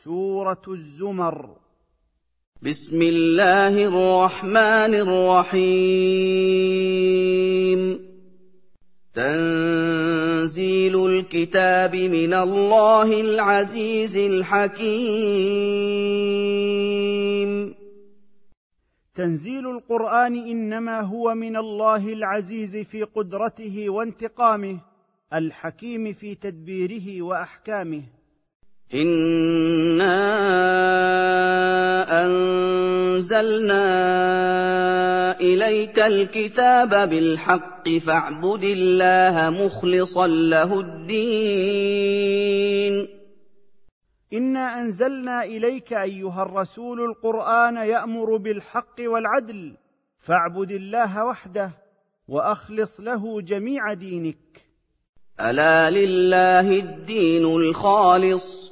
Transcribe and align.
سورة 0.00 0.62
الزمر. 0.68 1.56
بسم 2.62 3.02
الله 3.02 3.84
الرحمن 3.84 4.94
الرحيم. 4.94 5.72
تنزيل 9.14 11.06
الكتاب 11.06 11.96
من 11.96 12.34
الله 12.34 13.20
العزيز 13.20 14.16
الحكيم. 14.16 14.82
تنزيل 19.14 19.70
القرآن 19.70 20.34
إنما 20.34 21.00
هو 21.00 21.34
من 21.34 21.56
الله 21.56 22.12
العزيز 22.12 22.76
في 22.76 23.02
قدرته 23.02 23.90
وانتقامه 23.90 24.80
الحكيم 25.32 26.12
في 26.12 26.34
تدبيره 26.34 27.22
وأحكامه. 27.22 28.21
انا 28.94 30.12
انزلنا 32.24 33.80
اليك 35.40 35.98
الكتاب 35.98 37.08
بالحق 37.10 37.88
فاعبد 37.88 38.64
الله 38.64 39.50
مخلصا 39.64 40.26
له 40.26 40.80
الدين. 40.80 41.88
انا 44.32 44.80
انزلنا 44.80 45.44
اليك 45.44 45.92
ايها 45.92 46.42
الرسول 46.42 47.00
القران 47.00 47.76
يامر 47.76 48.36
بالحق 48.36 48.96
والعدل. 49.00 49.72
فاعبد 50.18 50.70
الله 50.70 51.24
وحده 51.24 51.70
واخلص 52.28 53.00
له 53.00 53.40
جميع 53.40 53.92
دينك. 53.92 54.62
الا 55.40 55.90
لله 55.90 56.78
الدين 56.78 57.44
الخالص. 57.44 58.71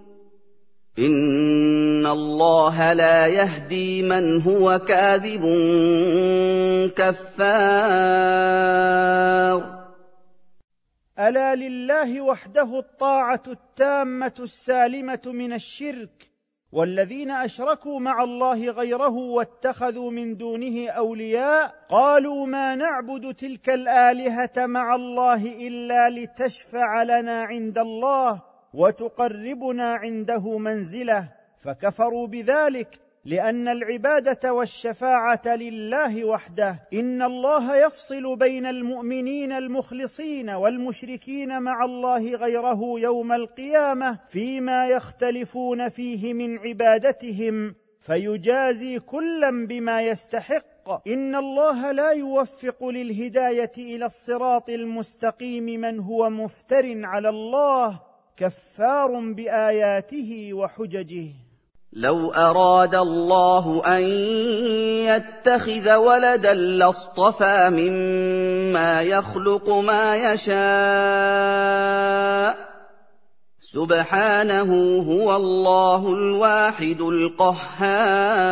ان 0.99 2.05
الله 2.05 2.93
لا 2.93 3.27
يهدي 3.27 4.01
من 4.03 4.41
هو 4.41 4.79
كاذب 4.79 5.41
كفار. 6.97 8.11
الا 11.19 11.55
لله 11.55 12.21
وحده 12.21 12.79
الطاعه 12.79 13.43
التامه 13.47 14.33
السالمه 14.39 15.21
من 15.25 15.53
الشرك 15.53 16.31
والذين 16.71 17.31
اشركوا 17.31 17.99
مع 17.99 18.23
الله 18.23 18.65
غيره 18.71 19.17
واتخذوا 19.17 20.11
من 20.11 20.37
دونه 20.37 20.89
اولياء 20.89 21.75
قالوا 21.89 22.45
ما 22.47 22.75
نعبد 22.75 23.33
تلك 23.35 23.69
الالهه 23.69 24.65
مع 24.65 24.95
الله 24.95 25.45
الا 25.67 26.09
لتشفع 26.09 27.03
لنا 27.03 27.43
عند 27.43 27.77
الله 27.77 28.50
وتقربنا 28.73 29.93
عنده 29.93 30.57
منزله 30.57 31.29
فكفروا 31.57 32.27
بذلك 32.27 32.99
لأن 33.25 33.67
العبادة 33.67 34.53
والشفاعة 34.53 35.41
لله 35.45 36.25
وحده. 36.25 36.87
إن 36.93 37.21
الله 37.21 37.75
يفصل 37.75 38.35
بين 38.35 38.65
المؤمنين 38.65 39.51
المخلصين 39.51 40.49
والمشركين 40.49 41.61
مع 41.61 41.85
الله 41.85 42.35
غيره 42.35 42.79
يوم 42.99 43.31
القيامة 43.31 44.19
فيما 44.27 44.87
يختلفون 44.87 45.89
فيه 45.89 46.33
من 46.33 46.59
عبادتهم 46.59 47.75
فيجازي 47.99 48.99
كلا 48.99 49.67
بما 49.67 50.01
يستحق. 50.01 51.07
إن 51.07 51.35
الله 51.35 51.91
لا 51.91 52.11
يوفق 52.11 52.85
للهداية 52.85 53.71
إلى 53.77 54.05
الصراط 54.05 54.69
المستقيم 54.69 55.63
من 55.63 55.99
هو 55.99 56.29
مفتر 56.29 57.05
على 57.05 57.29
الله. 57.29 58.10
كفار 58.37 59.33
بآياته 59.35 60.53
وحججه. 60.53 61.27
لو 61.93 62.31
أراد 62.31 62.95
الله 62.95 63.97
أن 63.97 64.01
يتخذ 65.07 65.95
ولدا 65.95 66.53
لاصطفى 66.53 67.69
مما 67.69 69.01
يخلق 69.01 69.69
ما 69.69 70.33
يشاء. 70.33 70.61
سبحانه 73.59 74.97
هو 74.97 75.35
الله 75.35 76.13
الواحد 76.13 77.01
القهار. 77.01 78.51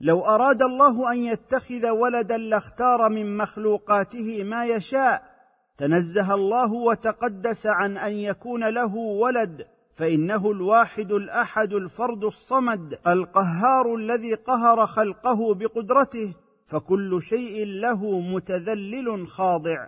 لو 0.00 0.24
أراد 0.24 0.62
الله 0.62 1.12
أن 1.12 1.24
يتخذ 1.24 1.90
ولدا 1.90 2.36
لاختار 2.36 3.08
من 3.08 3.36
مخلوقاته 3.36 4.44
ما 4.44 4.66
يشاء 4.66 5.33
تنزه 5.78 6.34
الله 6.34 6.72
وتقدس 6.72 7.66
عن 7.66 7.96
أن 7.98 8.12
يكون 8.12 8.74
له 8.74 8.96
ولد 8.96 9.66
فإنه 9.94 10.50
الواحد 10.50 11.12
الأحد 11.12 11.72
الفرد 11.72 12.24
الصمد 12.24 12.98
القهار 13.06 13.94
الذي 13.98 14.34
قهر 14.34 14.86
خلقه 14.86 15.54
بقدرته 15.54 16.34
فكل 16.66 17.22
شيء 17.22 17.64
له 17.66 18.20
متذلل 18.20 19.26
خاضع. 19.26 19.86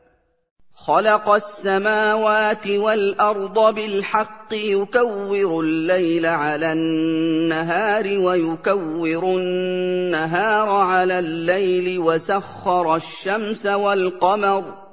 خلق 0.75 1.29
السماوات 1.29 2.69
والأرض 2.69 3.75
بالحق 3.75 4.53
يكور 4.53 5.61
الليل 5.61 6.27
على 6.27 6.73
النهار 6.73 8.05
ويكور 8.05 9.25
النهار 9.25 10.69
على 10.69 11.19
الليل 11.19 11.99
وسخر 11.99 12.97
الشمس 12.97 13.67
والقمر. 13.67 14.86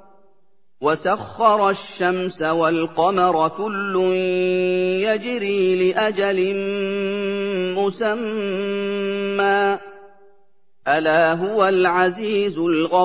وسخر 0.84 1.70
الشمس 1.70 2.42
والقمر 2.42 3.48
كل 3.48 3.96
يجري 5.00 5.92
لأجل 5.92 6.54
مسمى. 7.76 9.78
ألا 10.88 11.32
هو 11.32 11.68
العزيز 11.68 12.58
الغفار. 12.58 13.04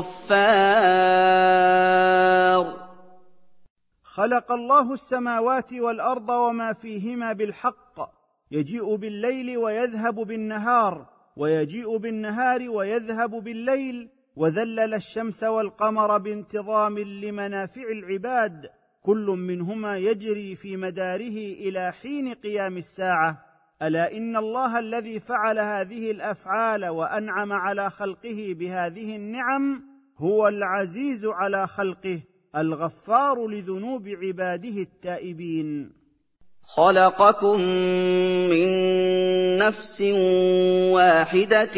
خلق 4.04 4.52
الله 4.52 4.94
السماوات 4.94 5.74
والأرض 5.74 6.30
وما 6.30 6.74
فيهما 6.74 7.34
بالحق. 7.34 8.20
يجيء 8.52 8.96
بالليل 8.96 9.58
ويذهب 9.58 10.16
بالنهار. 10.16 11.06
ويجيء 11.38 11.98
بالنهار 11.98 12.70
ويذهب 12.70 13.32
بالليل. 13.32 14.10
وذلل 14.40 14.94
الشمس 14.94 15.44
والقمر 15.44 16.18
بانتظام 16.18 17.00
لمنافع 17.00 17.82
العباد. 17.92 18.70
كل 19.02 19.26
منهما 19.26 19.98
يجري 19.98 20.56
في 20.56 20.78
مداره 20.78 21.38
إلى 21.64 21.92
حين 21.92 22.34
قيام 22.34 22.78
الساعة. 22.78 23.38
ألا 23.82 24.18
إن 24.18 24.36
الله 24.38 24.80
الذي 24.80 25.20
فعل 25.20 25.60
هذه 25.60 26.12
الأفعال 26.12 26.86
وأنعم 26.86 27.54
على 27.54 27.90
خلقه 27.90 28.56
بهذه 28.60 29.16
النعم 29.16 29.84
هو 30.18 30.48
العزيز 30.48 31.26
على 31.26 31.68
خلقه 31.68 32.24
الغفار 32.56 33.48
لذنوب 33.48 34.08
عباده 34.08 34.82
التائبين. 34.82 35.99
خلقكم 36.76 37.62
من 38.50 38.70
نفس 39.58 40.02
واحدة 40.92 41.74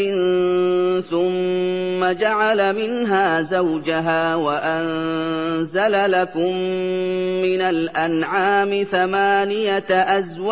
ثم 1.11 2.11
جعل 2.11 2.75
منها 2.75 3.41
زوجها 3.41 4.35
وانزل 4.35 6.11
لكم 6.11 6.55
من 7.41 7.61
الانعام 7.61 8.85
ثمانيه 8.91 9.89
ازواج 10.17 10.51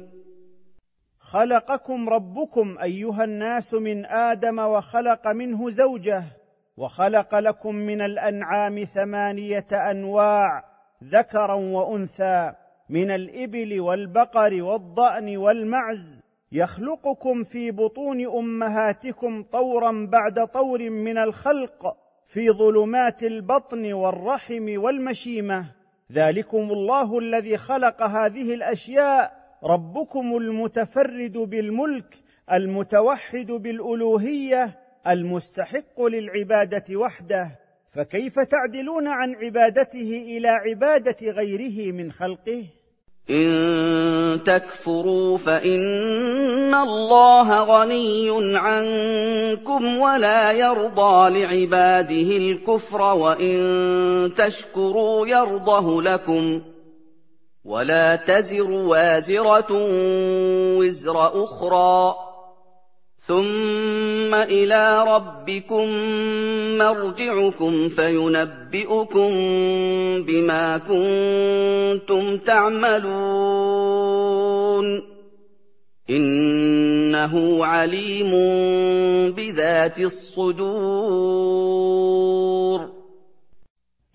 خلقكم 1.31 2.09
ربكم 2.09 2.77
أيها 2.83 3.23
الناس 3.23 3.73
من 3.73 4.05
آدم 4.05 4.59
وخلق 4.59 5.27
منه 5.27 5.69
زوجة 5.69 6.23
وخلق 6.77 7.35
لكم 7.35 7.75
من 7.75 8.01
الأنعام 8.01 8.83
ثمانية 8.83 9.67
أنواع 9.91 10.63
ذكرا 11.03 11.53
وأنثى 11.53 12.53
من 12.89 13.11
الإبل 13.11 13.79
والبقر 13.79 14.63
والضأن 14.63 15.37
والمعز. 15.37 16.21
يخلقكم 16.51 17.43
في 17.43 17.71
بطون 17.71 18.27
أمهاتكم 18.27 19.43
طورا 19.43 20.07
بعد 20.11 20.47
طور 20.47 20.89
من 20.89 21.17
الخلق 21.17 21.97
في 22.25 22.49
ظلمات 22.49 23.23
البطن 23.23 23.93
والرحم 23.93 24.81
والمشيمة. 24.81 25.65
ذلكم 26.11 26.71
الله 26.71 27.19
الذي 27.19 27.57
خلق 27.57 28.01
هذه 28.01 28.53
الأشياء 28.53 29.40
ربكم 29.63 30.37
المتفرد 30.37 31.37
بالملك 31.37 32.15
المتوحد 32.51 33.51
بالألوهية 33.51 34.79
المستحق 35.07 36.01
للعبادة 36.01 36.95
وحده. 36.95 37.59
فكيف 37.95 38.39
تعدلون 38.39 39.07
عن 39.07 39.35
عبادته 39.35 40.23
إلى 40.27 40.47
عبادة 40.47 41.31
غيره 41.31 41.91
من 41.91 42.11
خلقه؟ 42.11 42.65
إن 43.29 44.43
تكفروا 44.43 45.37
فإن 45.37 46.75
الله 46.75 47.63
غني 47.63 48.57
عنكم 48.57 49.97
ولا 49.97 50.51
يرضى 50.51 51.39
لعباده 51.39 52.37
الكفر 52.37 53.01
وإن 53.01 54.31
تشكروا 54.37 55.27
يرضه 55.27 56.01
لكم. 56.01 56.61
ولا 57.65 58.15
تزر 58.15 58.71
وازرة 58.71 59.67
وزر 60.77 61.43
أخرى. 61.43 62.15
ثم 63.27 64.35
إلى 64.35 65.05
ربكم 65.15 65.87
مرجعكم 66.77 67.89
فينبئكم 67.89 69.29
بما 70.23 70.77
كنتم 70.77 72.37
تعملون. 72.37 73.11
إنه 76.09 77.65
عليم 77.65 78.31
بذات 79.31 79.99
الصدور. 79.99 82.90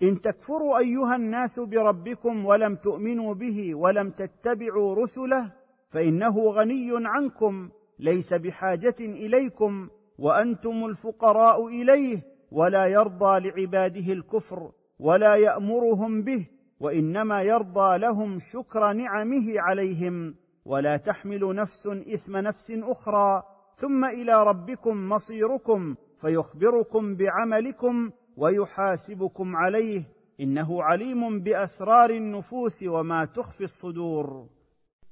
إن 0.03 0.21
تكفروا 0.21 0.77
أيها 0.77 1.15
الناس 1.15 1.59
بربكم 1.59 2.45
ولم 2.45 2.75
تؤمنوا 2.75 3.33
به 3.33 3.75
ولم 3.75 4.09
تتبعوا 4.09 4.95
رسله 4.95 5.53
فإنه 5.89 6.39
غني 6.39 6.89
عنكم 6.93 7.69
ليس 7.99 8.33
بحاجة 8.33 8.95
إليكم 8.99 9.89
وأنتم 10.19 10.85
الفقراء 10.85 11.67
إليه 11.67 12.21
ولا 12.51 12.85
يرضى 12.85 13.39
لعباده 13.39 14.13
الكفر 14.13 14.71
ولا 14.99 15.35
يأمرهم 15.35 16.21
به 16.21 16.47
وإنما 16.79 17.41
يرضى 17.41 17.97
لهم 17.97 18.39
شكر 18.39 18.93
نعمه 18.93 19.59
عليهم 19.59 20.35
ولا 20.65 20.97
تحمل 20.97 21.55
نفس 21.55 21.87
إثم 21.87 22.37
نفس 22.37 22.71
أخرى 22.71 23.43
ثم 23.75 24.05
إلى 24.05 24.43
ربكم 24.43 25.09
مصيركم 25.09 25.95
فيخبركم 26.17 27.15
بعملكم 27.15 28.11
ويحاسبكم 28.37 29.55
عليه 29.55 30.03
إنه 30.39 30.83
عليم 30.83 31.39
بأسرار 31.39 32.09
النفوس 32.09 32.83
وما 32.83 33.25
تخفي 33.25 33.63
الصدور. 33.63 34.45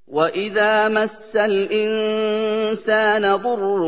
وإذا 0.07 0.87
مس 0.87 1.35
الإنسان 1.35 3.35
ضر 3.35 3.83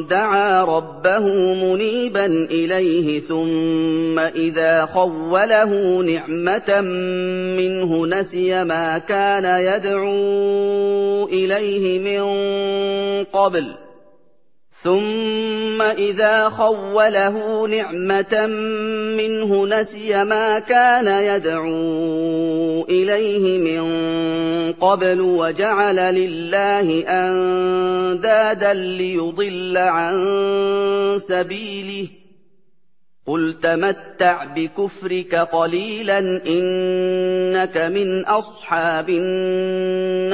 دعا 0.00 0.64
ربه 0.64 1.54
منيبا 1.54 2.26
إليه 2.26 3.20
ثم 3.20 4.18
إذا 4.18 4.86
خوله 4.86 6.02
نعمة 6.02 6.80
منه 7.60 8.06
نسي 8.06 8.64
ما 8.64 8.98
كان 8.98 9.44
يدعو 9.44 11.26
إليه 11.26 11.98
من 11.98 12.24
قبل 13.24 13.87
ثم 14.88 15.82
إذا 15.82 16.48
خوله 16.48 17.66
نعمة 17.66 18.46
منه 19.16 19.66
نسي 19.66 20.24
ما 20.24 20.58
كان 20.58 21.06
يدعو 21.06 22.84
إليه 22.88 23.58
من 23.58 23.82
قبل 24.72 25.20
وجعل 25.20 25.96
لله 25.96 27.04
أندادا 27.08 28.72
ليضل 28.74 29.76
عن 29.76 30.16
سبيله. 31.28 32.08
قل 33.26 33.54
تمتع 33.62 34.44
بكفرك 34.44 35.34
قليلا 35.34 36.18
إنك 36.46 37.78
من 37.78 38.24
أصحاب 38.24 39.10
النار. 39.10 40.28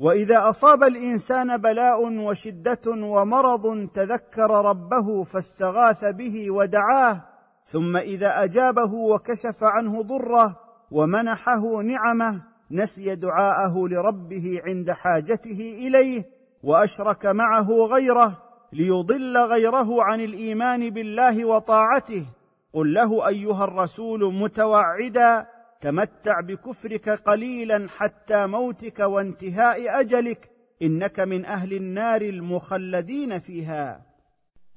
وإذا 0.00 0.48
أصاب 0.48 0.82
الإنسان 0.82 1.56
بلاء 1.56 2.18
وشدة 2.18 2.80
ومرض 2.86 3.88
تذكر 3.94 4.50
ربه 4.50 5.24
فاستغاث 5.24 6.04
به 6.04 6.50
ودعاه 6.50 7.24
ثم 7.64 7.96
إذا 7.96 8.44
أجابه 8.44 8.94
وكشف 8.94 9.64
عنه 9.64 10.02
ضره 10.02 10.56
ومنحه 10.90 11.82
نعمه 11.82 12.42
نسي 12.70 13.14
دعاءه 13.14 13.88
لربه 13.88 14.62
عند 14.66 14.90
حاجته 14.90 15.76
إليه 15.86 16.24
وأشرك 16.62 17.26
معه 17.26 17.70
غيره 17.70 18.42
ليضل 18.72 19.38
غيره 19.38 20.02
عن 20.02 20.20
الإيمان 20.20 20.90
بالله 20.90 21.44
وطاعته. 21.44 22.26
قل 22.72 22.94
له 22.94 23.28
أيها 23.28 23.64
الرسول 23.64 24.34
متوعدا 24.34 25.46
تمتع 25.80 26.40
بكفرك 26.40 27.08
قليلا 27.08 27.88
حتى 27.96 28.46
موتك 28.46 28.98
وانتهاء 28.98 30.00
أجلك 30.00 30.50
إنك 30.82 31.20
من 31.20 31.44
أهل 31.44 31.72
النار 31.72 32.22
المخلدين 32.22 33.38
فيها. 33.38 34.00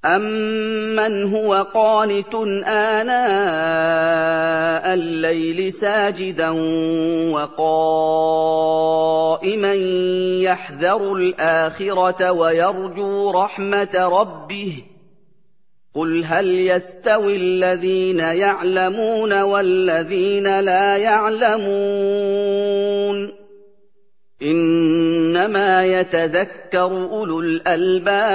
أمن 0.04 1.34
هو 1.34 1.54
قانت 1.74 2.34
آناء 2.66 3.14
الليل 4.94 5.72
ساجدا 5.72 6.50
وقائما 7.30 8.54
يحذر 10.42 11.12
الآخرة 11.12 12.32
ويرجو 12.32 13.30
رحمة 13.30 14.20
ربه. 14.20 14.84
قل 15.94 16.24
هل 16.24 16.46
يستوي 16.46 17.36
الذين 17.36 18.18
يعلمون 18.18 19.42
والذين 19.42 20.60
لا 20.60 20.96
يعلمون 20.96 22.24
انما 24.42 25.86
يتذكر 25.86 26.84
اولو 26.84 27.40
الالباب 27.40 28.34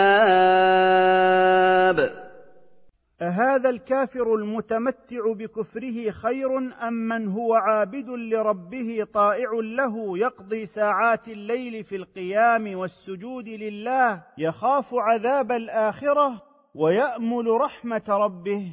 اهذا 3.22 3.70
الكافر 3.70 4.36
المتمتع 4.36 5.34
بكفره 5.34 6.12
خير 6.12 6.58
ام 6.58 6.94
من 6.94 7.28
هو 7.28 7.54
عابد 7.54 8.10
لربه 8.10 9.08
طائع 9.14 9.50
له 9.54 10.18
يقضي 10.18 10.66
ساعات 10.66 11.28
الليل 11.28 11.84
في 11.84 11.96
القيام 11.96 12.76
والسجود 12.78 13.50
لله 13.50 14.24
يخاف 14.38 14.94
عذاب 14.94 15.52
الاخره 15.52 16.49
ويأمل 16.76 17.48
رحمة 17.48 18.04
ربه. 18.10 18.72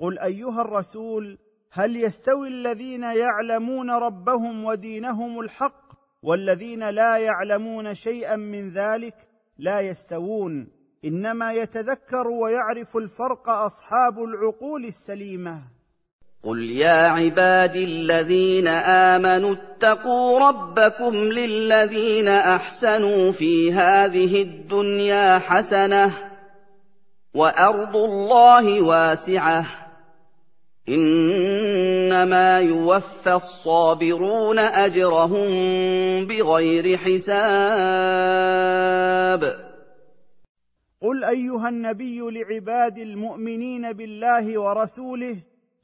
قل 0.00 0.18
أيها 0.18 0.60
الرسول 0.62 1.38
هل 1.72 1.96
يستوي 1.96 2.48
الذين 2.48 3.02
يعلمون 3.02 3.90
ربهم 3.90 4.64
ودينهم 4.64 5.40
الحق 5.40 5.88
والذين 6.22 6.90
لا 6.90 7.16
يعلمون 7.16 7.94
شيئا 7.94 8.36
من 8.36 8.70
ذلك؟ 8.70 9.14
لا 9.58 9.80
يستوون. 9.80 10.68
إنما 11.04 11.52
يتذكر 11.52 12.28
ويعرف 12.28 12.96
الفرق 12.96 13.48
أصحاب 13.48 14.24
العقول 14.24 14.84
السليمة. 14.84 15.62
قل 16.42 16.70
يا 16.70 17.08
عبادي 17.08 17.84
الذين 17.84 18.68
آمنوا 18.68 19.52
اتقوا 19.52 20.48
ربكم 20.48 21.14
للذين 21.14 22.28
أحسنوا 22.28 23.32
في 23.32 23.72
هذه 23.72 24.42
الدنيا 24.42 25.38
حسنة 25.38 26.27
وأرض 27.38 27.96
الله 27.96 28.82
واسعة. 28.82 29.66
إنما 30.88 32.60
يوفى 32.60 33.32
الصابرون 33.32 34.58
أجرهم 34.58 35.48
بغير 36.26 36.96
حساب. 36.96 37.58
قل 41.02 41.24
أيها 41.24 41.68
النبي 41.68 42.20
لعباد 42.20 42.98
المؤمنين 42.98 43.92
بالله 43.92 44.60
ورسوله 44.60 45.36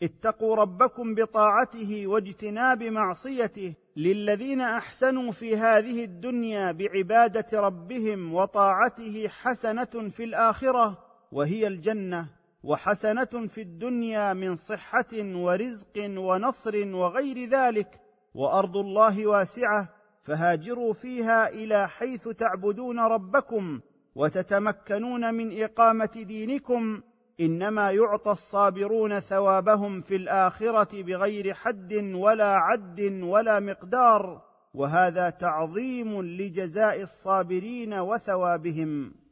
اتقوا 0.02 0.56
ربكم 0.56 1.14
بطاعته 1.14 2.06
واجتناب 2.06 2.82
معصيته 2.82 3.74
للذين 3.96 4.60
أحسنوا 4.60 5.32
في 5.32 5.56
هذه 5.56 6.04
الدنيا 6.04 6.72
بعبادة 6.72 7.60
ربهم 7.60 8.34
وطاعته 8.34 9.28
حسنة 9.28 10.10
في 10.10 10.24
الآخرة. 10.24 11.13
وهي 11.34 11.66
الجنة 11.66 12.28
وحسنة 12.62 13.46
في 13.46 13.60
الدنيا 13.60 14.32
من 14.32 14.56
صحة 14.56 15.12
ورزق 15.14 15.92
ونصر 15.98 16.86
وغير 16.86 17.48
ذلك 17.48 18.00
وأرض 18.34 18.76
الله 18.76 19.26
واسعة 19.26 19.88
فهاجروا 20.20 20.92
فيها 20.92 21.48
إلى 21.48 21.88
حيث 21.88 22.28
تعبدون 22.28 23.00
ربكم 23.00 23.80
وتتمكنون 24.14 25.34
من 25.34 25.62
إقامة 25.62 26.24
دينكم 26.26 27.02
إنما 27.40 27.90
يعطى 27.90 28.30
الصابرون 28.30 29.20
ثوابهم 29.20 30.00
في 30.00 30.16
الآخرة 30.16 31.02
بغير 31.02 31.54
حد 31.54 31.94
ولا 32.14 32.56
عد 32.56 33.00
ولا 33.22 33.60
مقدار 33.60 34.42
وهذا 34.74 35.30
تعظيم 35.30 36.22
لجزاء 36.22 37.00
الصابرين 37.00 37.94
وثوابهم. 37.94 39.23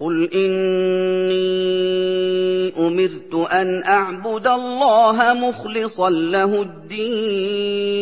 قل 0.00 0.30
اني 0.34 1.90
امرت 2.86 3.34
ان 3.34 3.82
اعبد 3.82 4.46
الله 4.46 5.34
مخلصا 5.34 6.10
له 6.10 6.62
الدين. 6.62 8.00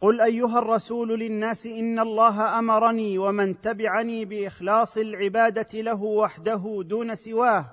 قل 0.00 0.20
ايها 0.20 0.58
الرسول 0.58 1.08
للناس 1.20 1.66
ان 1.66 1.98
الله 1.98 2.58
امرني 2.58 3.18
ومن 3.18 3.60
تبعني 3.60 4.24
باخلاص 4.24 4.96
العباده 4.96 5.80
له 5.80 6.02
وحده 6.02 6.82
دون 6.84 7.14
سواه 7.14 7.64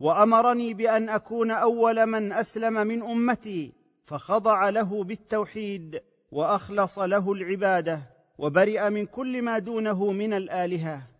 وامرني 0.00 0.74
بان 0.74 1.08
اكون 1.08 1.50
اول 1.50 2.06
من 2.06 2.32
اسلم 2.32 2.72
من 2.72 3.02
امتي 3.02 3.72
فخضع 4.04 4.68
له 4.68 5.04
بالتوحيد 5.04 6.00
واخلص 6.30 6.98
له 6.98 7.32
العباده 7.32 7.98
وبرئ 8.38 8.90
من 8.90 9.06
كل 9.06 9.42
ما 9.42 9.58
دونه 9.58 10.12
من 10.12 10.32
الالهه. 10.32 11.11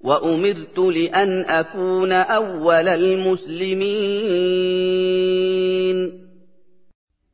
وأمرت 0.00 0.78
لأن 0.78 1.44
أكون 1.44 2.12
أول 2.12 2.88
المسلمين. 2.88 3.88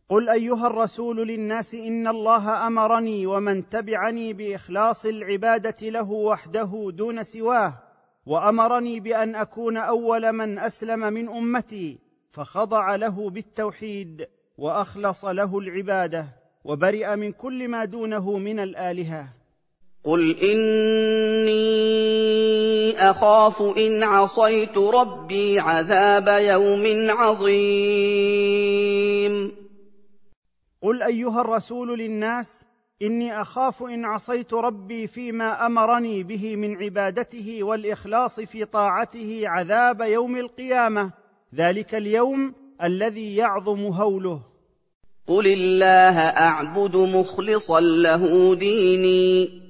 قل 0.09 0.29
أيها 0.29 0.67
الرسول 0.67 1.29
للناس 1.29 1.75
إن 1.75 2.09
الله 2.09 2.67
أمرني 2.67 3.27
ومن 3.27 3.69
تبعني 3.69 4.33
بإخلاص 4.33 5.07
العبادة 5.07 5.89
له 5.89 6.11
وحده 6.11 6.91
دون 6.95 7.23
سواه 7.23 7.83
وأمرني 8.27 9.01
بأن 9.01 9.35
أكون 9.35 9.77
أول 9.77 10.33
من 10.33 10.59
أسلم 10.59 11.01
من 11.01 11.29
أمتي 11.29 11.99
فخضع 12.33 12.97
له 12.97 13.31
بالتوحيد 13.31 14.27
وأخلص 14.59 15.25
له 15.25 15.59
العبادة 15.59 16.25
وبرئ 16.65 17.17
من 17.17 17.33
كل 17.33 17.69
ما 17.69 17.85
دونه 17.85 18.39
من 18.39 18.61
الآلهة. 18.61 19.29
قل 20.05 20.37
اني 20.39 21.85
اخاف 22.99 23.63
ان 23.63 24.03
عصيت 24.03 24.79
ربي 24.79 25.59
عذاب 25.59 26.29
يوم 26.29 27.11
عظيم 27.11 28.45
قل 30.83 31.03
ايها 31.03 31.41
الرسول 31.41 31.99
للناس 31.99 32.65
اني 33.03 33.41
اخاف 33.41 33.83
ان 33.83 34.05
عصيت 34.05 34.55
ربي 34.55 35.07
فيما 35.07 35.67
امرني 35.67 36.23
به 36.23 36.57
من 36.57 36.83
عبادته 36.83 37.63
والاخلاص 37.63 38.41
في 38.41 38.65
طاعته 38.65 39.43
عذاب 39.45 40.01
يوم 40.01 40.37
القيامه 40.37 41.13
ذلك 41.55 41.95
اليوم 41.95 42.55
الذي 42.83 43.37
يعظم 43.37 43.87
هوله. 43.87 44.41
قل 45.27 45.47
الله 45.47 46.19
اعبد 46.19 46.97
مخلصا 46.97 47.81
له 47.81 48.55
ديني 48.55 49.64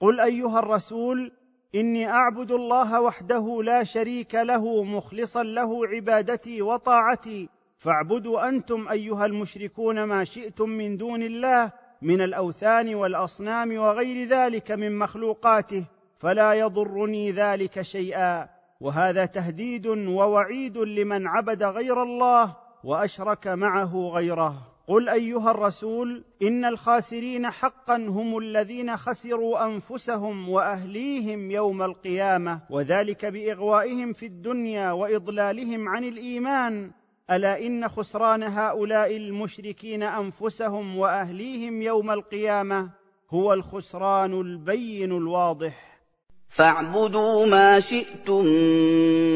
قل 0.00 0.20
ايها 0.20 0.58
الرسول 0.58 1.32
اني 1.74 2.10
اعبد 2.10 2.50
الله 2.52 3.00
وحده 3.00 3.62
لا 3.62 3.84
شريك 3.84 4.34
له 4.34 4.84
مخلصا 4.84 5.42
له 5.42 5.86
عبادتي 5.86 6.62
وطاعتي. 6.62 7.48
فاعبدوا 7.78 8.48
أنتم 8.48 8.88
ايها 8.88 9.26
المشركون 9.26 10.04
ما 10.04 10.24
شئتم 10.24 10.68
من 10.68 10.96
دون 10.96 11.22
الله 11.22 11.72
من 12.02 12.20
الاوثان 12.20 12.94
والاصنام 12.94 13.78
وغير 13.78 14.28
ذلك 14.28 14.70
من 14.70 14.98
مخلوقاته 14.98 15.84
فلا 16.16 16.52
يضرني 16.52 17.32
ذلك 17.32 17.82
شيئا. 17.82 18.48
وهذا 18.80 19.26
تهديد 19.26 19.86
ووعيد 19.86 20.78
لمن 20.78 21.26
عبد 21.26 21.62
غير 21.62 22.02
الله 22.02 22.56
واشرك 22.84 23.46
معه 23.46 24.10
غيره. 24.14 24.69
قل 24.88 25.08
ايها 25.08 25.50
الرسول 25.50 26.24
ان 26.42 26.64
الخاسرين 26.64 27.50
حقا 27.50 27.96
هم 27.96 28.38
الذين 28.38 28.96
خسروا 28.96 29.64
انفسهم 29.64 30.48
واهليهم 30.48 31.50
يوم 31.50 31.82
القيامه 31.82 32.60
وذلك 32.70 33.24
باغوائهم 33.24 34.12
في 34.12 34.26
الدنيا 34.26 34.92
واضلالهم 34.92 35.88
عن 35.88 36.04
الايمان 36.04 36.90
الا 37.30 37.66
ان 37.66 37.88
خسران 37.88 38.42
هؤلاء 38.42 39.16
المشركين 39.16 40.02
انفسهم 40.02 40.98
واهليهم 40.98 41.82
يوم 41.82 42.10
القيامه 42.10 42.90
هو 43.30 43.52
الخسران 43.52 44.40
البين 44.40 45.12
الواضح 45.12 46.00
فاعبدوا 46.48 47.46
ما 47.46 47.80
شئتم 47.80 48.44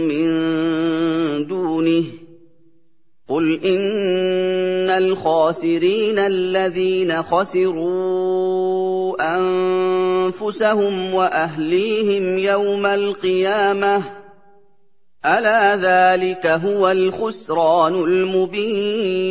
من 0.08 0.26
دونه 1.46 2.04
قل 3.28 3.64
ان 3.64 4.90
الخاسرين 4.90 6.18
الذين 6.18 7.22
خسروا 7.22 8.34
انفسهم 9.36 11.14
واهليهم 11.14 12.38
يوم 12.38 12.86
القيامه 12.86 14.02
الا 15.24 15.76
ذلك 15.76 16.46
هو 16.46 16.90
الخسران 16.90 17.94
المبين 17.94 19.24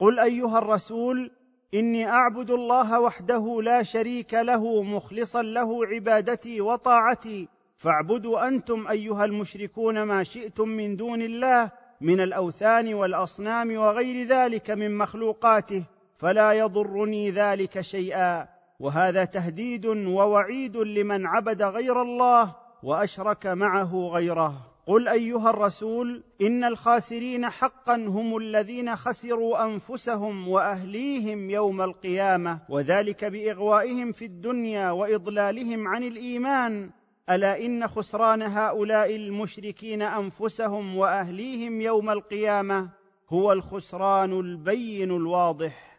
قل 0.00 0.18
ايها 0.18 0.58
الرسول 0.58 1.30
اني 1.74 2.06
اعبد 2.06 2.50
الله 2.50 3.00
وحده 3.00 3.62
لا 3.62 3.82
شريك 3.82 4.34
له 4.34 4.82
مخلصا 4.82 5.42
له 5.42 5.86
عبادتي 5.86 6.60
وطاعتي 6.60 7.48
فاعبدوا 7.76 8.48
أنتم 8.48 8.88
أيها 8.88 9.24
المشركون 9.24 10.02
ما 10.02 10.22
شئتم 10.22 10.68
من 10.68 10.96
دون 10.96 11.22
الله 11.22 11.70
من 12.00 12.20
الأوثان 12.20 12.94
والأصنام 12.94 13.76
وغير 13.76 14.26
ذلك 14.26 14.70
من 14.70 14.98
مخلوقاته 14.98 15.84
فلا 16.16 16.52
يضرني 16.52 17.30
ذلك 17.30 17.80
شيئا. 17.80 18.48
وهذا 18.80 19.24
تهديد 19.24 19.86
ووعيد 19.86 20.76
لمن 20.76 21.26
عبد 21.26 21.62
غير 21.62 22.02
الله 22.02 22.54
وأشرك 22.82 23.46
معه 23.46 24.08
غيره. 24.12 24.54
قل 24.86 25.08
أيها 25.08 25.50
الرسول 25.50 26.24
إن 26.40 26.64
الخاسرين 26.64 27.50
حقا 27.50 27.96
هم 27.96 28.36
الذين 28.36 28.96
خسروا 28.96 29.64
أنفسهم 29.64 30.48
وأهليهم 30.48 31.50
يوم 31.50 31.82
القيامة 31.82 32.60
وذلك 32.68 33.24
بإغوائهم 33.24 34.12
في 34.12 34.24
الدنيا 34.24 34.90
وإضلالهم 34.90 35.88
عن 35.88 36.02
الإيمان. 36.02 36.90
ألا 37.30 37.60
إن 37.60 37.88
خسران 37.88 38.42
هؤلاء 38.42 39.16
المشركين 39.16 40.02
أنفسهم 40.02 40.96
وأهليهم 40.96 41.80
يوم 41.80 42.10
القيامة 42.10 42.90
هو 43.30 43.52
الخسران 43.52 44.40
البين 44.40 45.10
الواضح. 45.10 45.98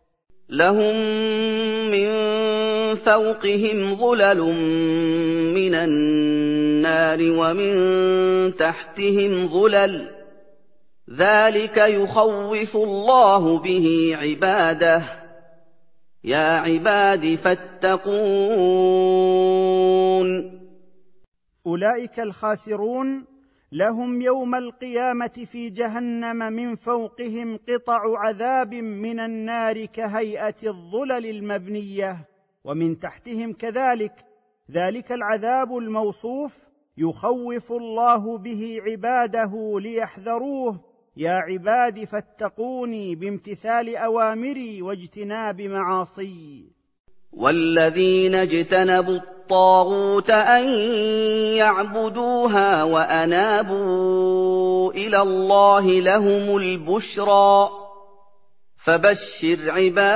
لهم 0.50 0.96
من 1.92 2.08
فوقهم 2.96 3.96
ظلل 3.96 4.42
من 5.54 5.76
النار 5.76 7.20
ومن 7.22 8.56
تحتهم 8.56 9.48
ظلل. 9.48 10.08
ذلك 11.16 11.78
يخوف 11.78 12.76
الله 12.76 13.60
به 13.60 14.18
عباده. 14.22 15.04
يا 16.24 16.60
عباد 16.60 17.36
فاتقون. 17.36 18.18
أولئك 21.68 22.20
الخاسرون 22.20 23.26
لهم 23.72 24.22
يوم 24.22 24.56
القيامة 24.56 25.46
في 25.52 25.70
جهنم 25.70 26.38
من 26.38 26.76
فوقهم 26.76 27.58
قطع 27.58 28.02
عذاب 28.20 28.74
من 28.74 29.20
النار 29.20 29.86
كهيئة 29.86 30.56
الظلل 30.64 31.26
المبنية 31.26 32.28
ومن 32.64 33.00
تحتهم 33.00 33.54
كذلك 33.54 34.14
ذلك 34.72 35.12
العذاب 35.12 35.78
الموصوف 35.78 36.68
يخوف 36.98 37.72
الله 37.72 38.38
به 38.38 38.78
عباده 38.82 39.80
ليحذروه. 39.80 40.80
يا 41.18 41.32
عباد 41.32 42.04
فاتقوني 42.04 43.16
بامتثال 43.16 43.96
أوامري 43.96 44.82
واجتناب 44.82 45.62
معاصي. 45.62 46.77
والذين 47.38 48.36
اجتنبوا 48.36 49.16
الطاغوت 49.16 50.30
ان 50.30 50.70
يعبدوها 51.56 52.84
وانابوا 52.84 54.38
إلى 54.92 55.22
الله 55.22 55.86
لهم 56.00 56.58
البشرى 56.58 57.70
فبشر 58.78 59.72
عباد 59.72 60.08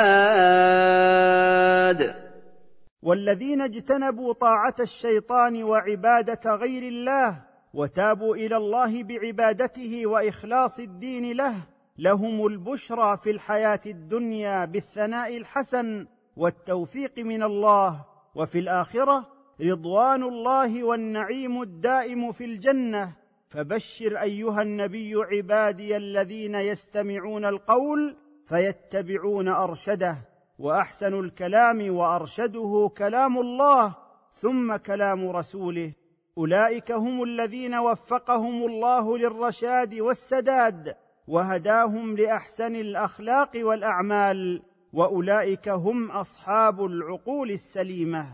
والذين 3.01 3.61
اجتنبوا 3.61 4.33
طاعه 4.33 4.75
الشيطان 4.79 5.63
وعباده 5.63 6.55
غير 6.55 6.83
الله 6.83 7.41
وتابوا 7.73 8.35
إلى 8.35 8.57
الله 8.57 9.03
بعبادته 9.03 10.07
واخلاص 10.07 10.79
الدين 10.79 11.37
له 11.37 11.55
لهم 11.97 12.45
البشرى 12.47 13.17
في 13.17 13.31
الحياة 13.31 13.79
الدنيا 13.85 14.65
بالثناء 14.65 15.37
الحسن 15.37 16.07
والتوفيق 16.37 17.19
من 17.19 17.43
الله 17.43 18.05
وفي 18.35 18.59
الآخرة 18.59 19.27
رضوان 19.61 20.23
الله 20.23 20.83
والنعيم 20.83 21.61
الدائم 21.61 22.31
في 22.31 22.45
الجنة. 22.45 23.15
فبشر 23.49 24.21
أيها 24.21 24.61
النبي 24.61 25.13
عبادي 25.15 25.97
الذين 25.97 26.55
يستمعون 26.55 27.45
القول 27.45 28.17
فيتبعون 28.45 29.47
أرشده 29.47 30.17
وأحسن 30.59 31.13
الكلام 31.13 31.95
وأرشده 31.95 32.91
كلام 32.97 33.37
الله 33.37 33.95
ثم 34.31 34.75
كلام 34.75 35.29
رسوله. 35.29 35.93
أولئك 36.37 36.91
هم 36.91 37.23
الذين 37.23 37.75
وفقهم 37.75 38.63
الله 38.65 39.17
للرشاد 39.17 39.95
والسداد 39.99 40.95
وهداهم 41.27 42.15
لأحسن 42.15 42.75
الأخلاق 42.75 43.51
والأعمال. 43.55 44.61
وأولئك 44.93 45.69
هم 45.69 46.11
أصحاب 46.11 46.85
العقول 46.85 47.51
السليمة. 47.51 48.25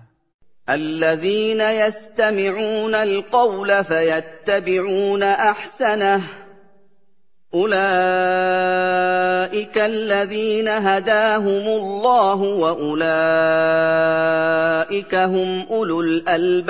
الذين 0.70 1.62
يستمعون 1.62 2.96
القول 2.96 3.84
فيتبعون 3.84 5.24
أحسنه. 5.24 6.22
أولئك 7.54 7.78
الذين 9.78 10.68
هداهم 10.68 11.68
الله 11.82 12.36
وأولئك 12.36 13.16
هم 15.16 15.66
أولو 15.70 16.02
الألباب. 16.02 16.68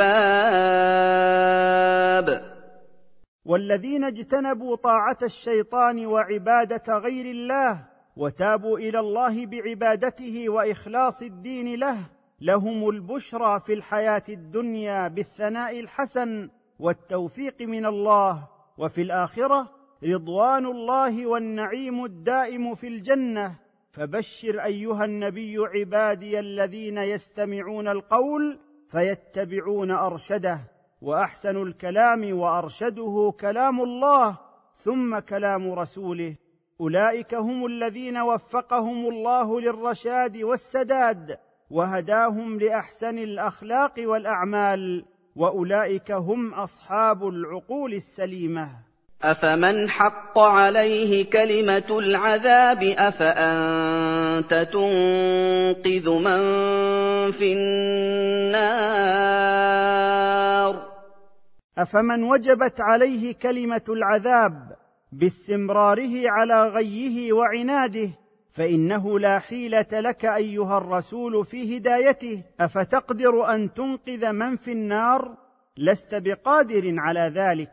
والذين 3.46 4.03
اجتنبوا 4.03 4.75
طاعة 4.75 5.17
الشيطان 5.24 6.06
وعبادة 6.06 6.94
غير 6.94 7.25
الله 7.25 7.97
وتابوا 8.17 8.79
إلى 8.79 9.00
الله 9.00 9.45
بعبادته 9.45 10.50
وإخلاص 10.50 11.21
الدين 11.21 11.79
له 11.79 12.09
لهم 12.41 12.89
البشرى 12.89 13.59
في 13.59 13.74
الحياة 13.74 14.21
الدنيا 14.29 15.07
بالثناء 15.07 15.79
الحسن 15.79 16.50
والتوفيق 16.79 17.62
من 17.62 17.86
الله 17.86 18.47
وفي 18.77 19.01
الآخرة 19.01 19.71
رضوان 20.03 20.65
الله 20.65 21.27
والنعيم 21.27 22.05
الدائم 22.05 22.74
في 22.75 22.88
الجنة. 22.88 23.59
فبشر 23.91 24.63
أيها 24.63 25.05
النبي 25.05 25.57
عبادي 25.57 26.39
الذين 26.39 26.97
يستمعون 26.97 27.88
القول 27.88 28.59
فيتبعون 28.91 29.91
أرشده 29.91 30.59
وأحسن 31.01 31.57
الكلام 31.57 32.39
وأرشده 32.39 33.33
كلام 33.39 33.81
الله 33.81 34.38
ثم 34.75 35.19
كلام 35.19 35.71
رسوله. 35.71 36.36
أولئك 36.81 37.36
هم 37.36 37.65
الذين 37.65 38.17
وفقهم 38.17 39.05
الله 39.05 39.62
للرشاد 39.62 40.38
والسداد 40.38 41.38
وهداهم 41.72 42.60
لأحسن 42.60 43.17
الأخلاق 43.17 43.93
والأعمال 44.00 45.05
وأولئك 45.36 46.12
هم 46.12 46.53
أصحاب 46.53 47.27
العقول 47.27 47.93
السليمة. 47.93 48.69
أفمن 49.24 49.89
حق 49.89 50.39
عليه 50.39 51.29
كلمة 51.29 52.00
العذاب 52.00 52.84
أفأنت 52.84 54.54
تنقذ 54.54 56.10
من 56.19 56.41
في 57.32 57.54
النار؟ 57.54 58.88
أفمن 61.78 62.23
وجبت 62.23 62.82
عليه 62.82 63.34
كلمة 63.34 63.84
العذاب 63.89 64.87
باستمراره 65.12 66.30
على 66.30 66.70
غيه 66.70 67.34
وعناده 67.34 68.10
فإنه 68.52 69.20
لا 69.20 69.39
حيلة 69.39 69.88
لك 69.91 70.26
أيها 70.26 70.78
الرسول 70.78 71.46
في 71.46 71.78
هدايته. 71.78 72.43
أفتقدر 72.60 73.56
أن 73.56 73.74
تنقذ 73.74 74.32
من 74.32 74.56
في 74.56 74.72
النار؟ 74.72 75.38
لست 75.78 76.15
بقادر 76.15 76.96
على 76.98 77.32
ذلك. 77.36 77.72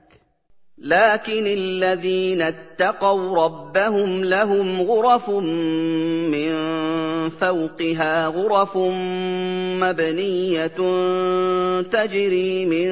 لكن 0.79 1.47
الذين 1.47 2.43
اتقوا 2.43 3.45
ربهم 3.45 4.25
لهم 4.25 4.81
غرف 4.81 5.31
من 5.31 6.53
فوقها 7.29 8.27
غرف 8.27 8.77
مبنية 9.83 10.67
تجري 11.83 12.67
من 12.67 12.91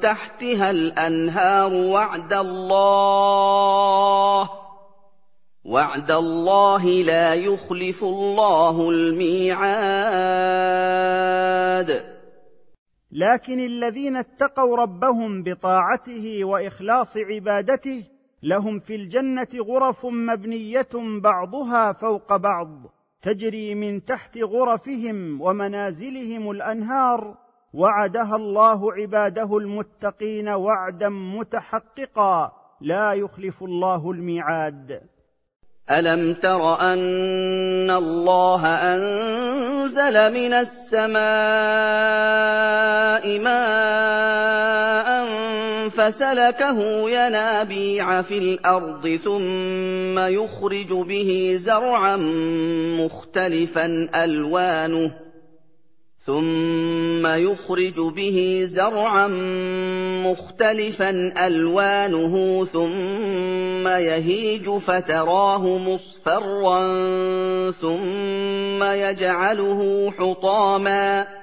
تحتها 0.00 0.70
الأنهار 0.70 1.72
وعد 1.72 2.32
الله 2.32 3.28
وعد 5.64 6.10
الله 6.10 6.84
لا 6.86 7.34
يخلف 7.34 8.04
الله 8.04 8.90
الميعاد. 8.90 10.38
لكن 13.12 13.60
الذين 13.60 14.16
اتقوا 14.16 14.76
ربهم 14.76 15.42
بطاعته 15.42 16.44
وإخلاص 16.44 17.16
عبادته 17.16 18.04
لهم 18.42 18.78
في 18.78 18.94
الجنة 18.94 19.48
غرف 19.68 20.06
مبنية 20.06 20.88
بعضها 21.22 21.92
فوق 21.92 22.36
بعض. 22.36 22.97
تجري 23.22 23.74
من 23.74 24.04
تحت 24.04 24.38
غرفهم 24.38 25.40
ومنازلهم 25.40 26.50
الأنهار 26.50 27.36
وعدها 27.74 28.36
الله 28.36 28.92
عباده 28.92 29.58
المتقين 29.58 30.48
وعدا 30.48 31.08
متحققا 31.08 32.52
لا 32.80 33.12
يخلف 33.12 33.62
الله 33.62 34.10
الميعاد. 34.10 35.02
ألم 35.90 36.34
تر 36.34 36.80
أن 36.80 37.90
الله 37.90 38.66
أنزل 38.66 40.34
من 40.34 40.52
السماء 40.52 41.18
ماء 43.38 45.08
فسلكه 45.88 47.10
ينابيع 47.10 48.22
في 48.22 48.38
الأرض 48.38 49.18
ثم 49.24 50.18
يخرج 50.18 50.92
به 50.92 51.54
زرعا 51.58 52.16
مختلفا 52.98 54.08
ألوانه 54.14 55.10
ثم 56.26 57.26
يخرج 57.26 58.00
به 58.00 58.62
زرعا 58.64 59.26
مختلفا 60.24 61.32
ألوانه 61.46 62.66
ثم 62.72 63.88
يهيج 63.88 64.70
فتراه 64.70 65.78
مصفرا 65.78 66.80
ثم 67.70 68.82
يجعله 68.82 70.12
حطاما 70.18 71.37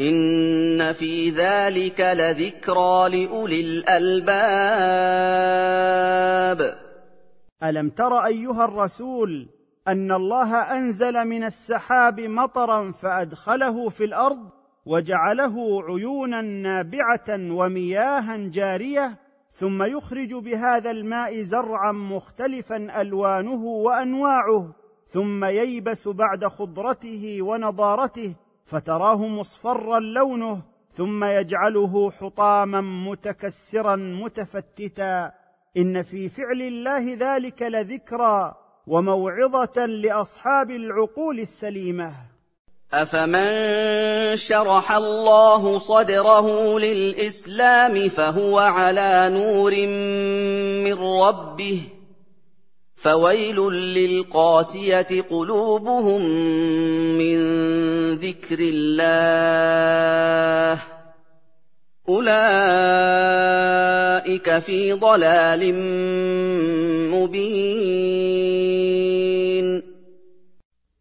ان 0.00 0.92
في 0.92 1.30
ذلك 1.30 2.00
لذكرى 2.00 3.08
لاولي 3.08 3.60
الالباب 3.60 4.36
الم 7.62 7.90
تر 7.90 8.26
ايها 8.26 8.64
الرسول 8.64 9.48
ان 9.88 10.12
الله 10.12 10.56
انزل 10.56 11.24
من 11.24 11.44
السحاب 11.44 12.20
مطرا 12.20 12.92
فادخله 12.92 13.88
في 13.88 14.04
الأرض 14.04 14.50
وجعله 14.86 15.82
عيونا 15.82 16.40
نابعه 16.40 17.28
ومياها 17.28 18.36
جاريه 18.36 19.18
ثم 19.50 19.82
يخرج 19.82 20.34
بهذا 20.34 20.90
الماء 20.90 21.40
زرعا 21.40 21.92
مختلفا 21.92 23.00
الوانه 23.00 23.64
وانواعه 23.64 24.74
ثم 25.06 25.44
ييبس 25.44 26.08
بعد 26.08 26.44
خضرته 26.44 27.38
ونضارته 27.42 28.34
فتراه 28.66 29.26
مصفرا 29.26 29.98
لونه 30.00 30.62
ثم 30.92 31.24
يجعله 31.24 32.10
حطاما 32.10 32.80
متكسرا 32.80 33.96
متفتتا. 33.96 35.32
إن 35.76 36.02
في 36.02 36.28
فعل 36.28 36.62
الله 36.62 37.16
ذلك 37.20 37.62
لذكرى 37.62 38.54
وموعظة 38.86 39.86
لأصحاب 39.86 40.70
العقول 40.70 41.40
السليمة. 41.40 42.12
أفمن 42.92 44.36
شرح 44.36 44.92
الله 44.92 45.78
صدره 45.78 46.78
للإسلام 46.78 48.08
فهو 48.08 48.58
على 48.58 49.30
نور 49.32 49.86
من 50.84 50.98
ربه. 51.22 51.82
فويل 52.96 53.56
للقاسية 53.70 55.22
قلوبهم 55.30 56.20
من 57.18 57.36
ذكر 58.14 58.58
الله 58.60 59.16
اولئك 62.08 62.38
في 64.58 64.92
ضلال 64.92 65.74
مبين 67.10 68.26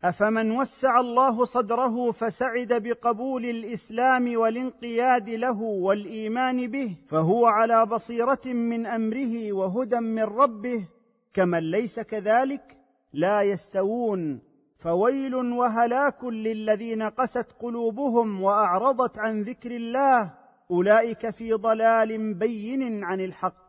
افمن 0.03 0.51
وسع 0.51 0.99
الله 0.99 1.45
صدره 1.45 2.11
فسعد 2.11 2.73
بقبول 2.73 3.45
الاسلام 3.45 4.37
والانقياد 4.37 5.29
له 5.29 5.61
والايمان 5.61 6.67
به 6.67 6.95
فهو 7.07 7.45
على 7.45 7.85
بصيره 7.85 8.45
من 8.45 8.85
امره 8.85 9.53
وهدى 9.53 9.99
من 9.99 10.23
ربه 10.23 10.85
كمن 11.33 11.71
ليس 11.71 11.99
كذلك 11.99 12.77
لا 13.13 13.41
يستوون 13.41 14.39
فويل 14.77 15.35
وهلاك 15.35 16.23
للذين 16.23 17.03
قست 17.03 17.45
قلوبهم 17.59 18.43
وأعرضت 18.43 19.19
عن 19.19 19.41
ذكر 19.41 19.71
الله 19.71 20.33
أولئك 20.71 21.29
في 21.29 21.53
ضلال 21.53 22.33
بين 22.33 23.03
عن 23.03 23.21
الحق. 23.21 23.65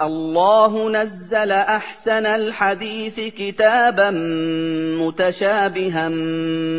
الله 0.00 0.90
نزل 0.90 1.52
أحسن 1.52 2.26
الحديث 2.26 3.20
كتابا 3.20 4.10
متشابها 5.00 6.08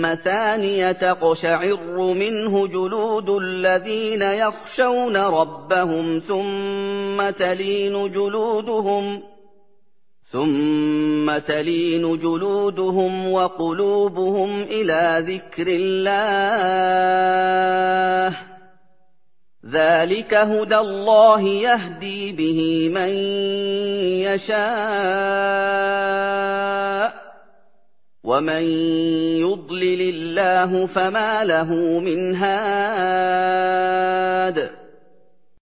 مثانية 0.01 0.91
تقشعر 0.91 2.13
منه 2.13 2.67
جلود 2.67 3.29
الذين 3.29 4.21
يخشون 4.21 5.17
ربهم 5.17 6.21
ثم 6.27 7.29
تلين 7.29 8.11
جلودهم 8.11 9.30
ثم 10.31 11.37
تلين 11.37 12.19
جلودهم 12.19 13.31
وقلوبهم 13.31 14.61
إلى 14.61 15.23
ذكر 15.27 15.67
الله 15.67 17.11
ذلك 19.71 20.33
هدى 20.33 20.77
الله 20.77 21.41
يهدي 21.41 22.31
به 22.31 22.89
من 22.95 23.09
يشاء 24.31 24.61
ومن 28.23 28.63
يضلل 29.43 30.01
الله 30.01 30.85
فما 30.85 31.43
له 31.43 31.99
من 31.99 32.35
هاد 32.35 33.41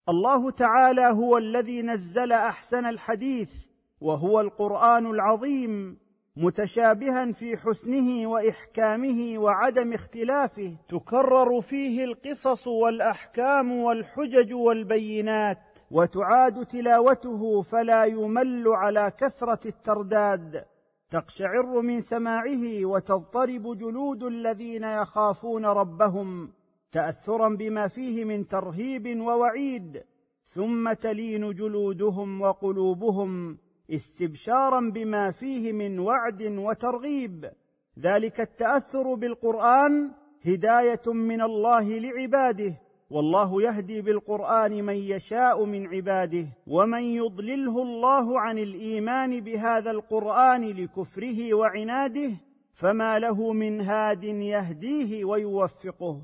الله 0.09 0.51
تعالى 0.51 1.05
هو 1.05 1.37
الذي 1.37 1.81
نزل 1.81 2.31
احسن 2.31 2.85
الحديث 2.85 3.68
وهو 4.01 4.41
القرآن 4.41 5.05
العظيم 5.05 5.97
متشابها 6.37 7.31
في 7.31 7.57
حسنه 7.57 8.27
وإحكامه 8.29 9.37
وعدم 9.37 9.93
اختلافه. 9.93 10.77
تكرر 10.89 11.61
فيه 11.61 12.03
القصص 12.03 12.67
والأحكام 12.67 13.71
والحجج 13.71 14.53
والبينات. 14.53 15.57
وتعاد 15.91 16.65
تلاوته 16.65 17.61
فلا 17.61 18.05
يمل 18.05 18.67
على 18.67 19.11
كثرة 19.17 19.67
الترداد. 19.67 20.65
تقشعر 21.09 21.81
من 21.81 21.99
سماعه 22.01 22.85
وتضطرب 22.85 23.77
جلود 23.77 24.23
الذين 24.23 24.83
يخافون 24.83 25.65
ربهم. 25.65 26.53
تأثرا 26.91 27.49
بما 27.49 27.87
فيه 27.87 28.25
من 28.25 28.47
ترهيب 28.47 29.19
ووعيد. 29.19 30.03
ثم 30.43 30.93
تلين 30.93 31.53
جلودهم 31.53 32.41
وقلوبهم. 32.41 33.57
استبشارا 33.89 34.79
بما 34.79 35.31
فيه 35.31 35.71
من 35.73 35.99
وعد 35.99 36.43
وترغيب. 36.43 37.51
ذلك 37.99 38.39
التأثر 38.39 39.13
بالقرآن 39.13 40.11
هداية 40.45 41.13
من 41.13 41.41
الله 41.41 41.99
لعباده 41.99 42.73
والله 43.09 43.61
يهدي 43.61 44.01
بالقرآن 44.01 44.83
من 44.83 44.93
يشاء 44.93 45.65
من 45.65 45.87
عباده 45.87 46.45
ومن 46.67 47.03
يضلله 47.03 47.81
الله 47.81 48.39
عن 48.39 48.57
الإيمان 48.57 49.39
بهذا 49.39 49.91
القرآن 49.91 50.61
لكفره 50.61 51.53
وعناده 51.53 52.31
فما 52.73 53.19
له 53.19 53.53
من 53.53 53.81
هاد 53.81 54.23
يهديه 54.23 55.25
ويوفقه. 55.25 56.21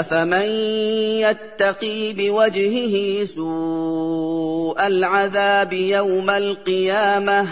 أفمن 0.00 0.48
يتقي 1.22 2.12
بوجهه 2.12 3.24
سوء 3.24 4.86
العذاب 4.86 5.72
يوم 5.72 6.30
القيامة 6.30 7.48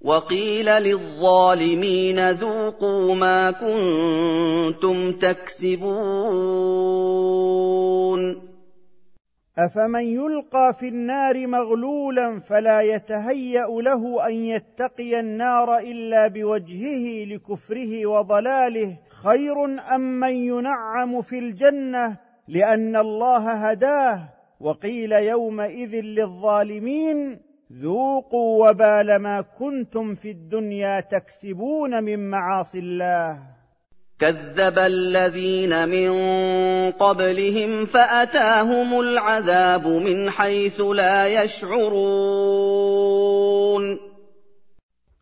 وقيل 0.00 0.66
للظالمين 0.66 2.30
ذوقوا 2.30 3.14
ما 3.14 3.50
كنتم 3.50 5.12
تكسبون 5.12 5.92
افمن 9.58 10.00
يلقى 10.00 10.72
في 10.80 10.88
النار 10.88 11.46
مغلولا 11.46 12.38
فلا 12.38 12.80
يتهيا 12.80 13.66
له 13.66 14.26
ان 14.26 14.34
يتقي 14.34 15.20
النار 15.20 15.78
الا 15.78 16.28
بوجهه 16.28 17.24
لكفره 17.24 18.06
وضلاله 18.06 18.98
خير 19.24 19.64
ام 19.94 20.00
من 20.00 20.32
ينعم 20.34 21.20
في 21.20 21.38
الجنه 21.38 22.18
لأن 22.48 22.96
الله 22.96 23.50
هداه 23.52 24.28
وقيل 24.60 25.12
يومئذ 25.12 26.00
للظالمين 26.00 27.40
ذوقوا 27.72 28.68
وبال 28.68 29.16
ما 29.16 29.40
كنتم 29.40 30.14
في 30.14 30.30
الدنيا 30.30 31.00
تكسبون 31.00 32.04
من 32.04 32.30
معاصي 32.30 32.78
الله 32.78 33.38
كذب 34.22 34.78
الذين 34.78 35.88
من 35.88 36.10
قبلهم 36.90 37.86
فأتاهم 37.86 39.00
العذاب 39.00 39.86
من 39.86 40.30
حيث 40.30 40.80
لا 40.80 41.42
يشعرون. 41.42 42.02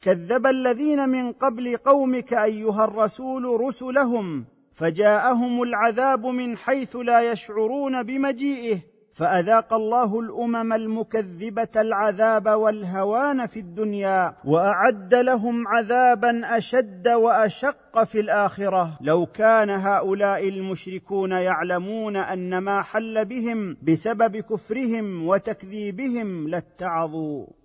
كذب 0.03 0.47
الذين 0.47 1.09
من 1.09 1.33
قبل 1.33 1.77
قومك 1.77 2.33
أيها 2.33 2.85
الرسول 2.85 3.61
رسلهم 3.61 4.45
فجاءهم 4.75 5.63
العذاب 5.63 6.27
من 6.27 6.57
حيث 6.57 6.97
لا 6.97 7.33
يشعرون 7.33 8.03
بمجيئه 8.03 8.79
فأذاق 9.13 9.75
الله 9.75 10.21
الأمم 10.21 10.73
المكذبة 10.73 11.69
العذاب 11.77 12.47
والهوان 12.49 13.47
في 13.47 13.61
الدنيا 13.61 14.35
وأعد 14.45 15.15
لهم 15.15 15.69
عذابا 15.69 16.57
أشد 16.57 17.09
وأشق 17.09 18.05
في 18.05 18.21
الآخرة. 18.21 18.99
لو 19.01 19.27
كان 19.27 19.71
هؤلاء 19.71 20.49
المشركون 20.49 21.33
يعلمون 21.33 22.17
أن 22.17 22.59
ما 22.59 22.83
حل 22.83 23.25
بهم 23.25 23.77
بسبب 23.83 24.37
كفرهم 24.37 25.27
وتكذيبهم 25.27 26.49
لاتعظوا. 26.49 27.60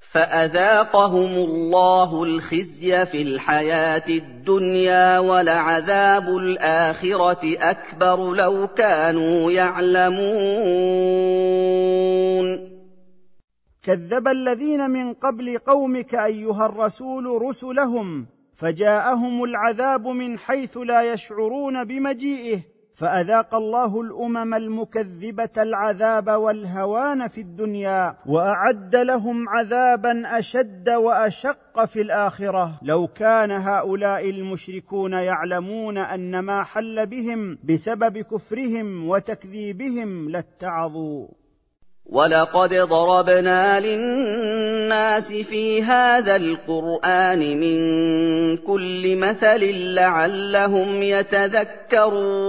فأذاقهم 0.00 1.34
الله 1.34 2.22
الخزي 2.22 3.06
في 3.06 3.22
الحياة 3.22 4.04
الدنيا 4.08 5.18
ولعذاب 5.18 6.28
الآخرة 6.28 7.56
أكبر 7.60 8.34
لو 8.34 8.68
كانوا 8.68 9.52
يعلمون. 9.52 10.16
كذب 13.82 14.28
الذين 14.28 14.90
من 14.90 15.14
قبل 15.14 15.58
قومك 15.58 16.14
أيها 16.14 16.66
الرسول 16.66 17.42
رسلهم 17.42 18.26
فجاءهم 18.54 19.44
العذاب 19.44 20.06
من 20.06 20.38
حيث 20.38 20.76
لا 20.76 21.12
يشعرون 21.12 21.84
بمجيئه 21.84 22.75
فأذاق 22.96 23.54
الله 23.54 24.00
الأمم 24.00 24.54
المكذبة 24.54 25.50
العذاب 25.58 26.28
والهوان 26.28 27.28
في 27.28 27.40
الدنيا 27.40 28.16
وأعد 28.26 28.96
لهم 28.96 29.48
عذابا 29.48 30.38
أشد 30.38 30.88
وأشق 30.88 31.84
في 31.84 32.00
الآخرة. 32.00 32.78
لو 32.82 33.06
كان 33.06 33.50
هؤلاء 33.50 34.30
المشركون 34.30 35.12
يعلمون 35.12 35.98
أن 35.98 36.38
ما 36.38 36.62
حل 36.62 37.06
بهم 37.06 37.58
بسبب 37.64 38.18
كفرهم 38.18 39.08
وتكذيبهم 39.08 40.30
لاتعظوا. 40.30 41.28
ولقد 42.08 42.74
ضربنا 42.74 43.80
للناس 43.80 45.32
في 45.32 45.82
هذا 45.82 46.36
القران 46.36 47.38
من 47.38 48.56
كل 48.56 49.16
مثل 49.16 49.94
لعلهم 49.94 51.02
يتذكرون 51.02 52.46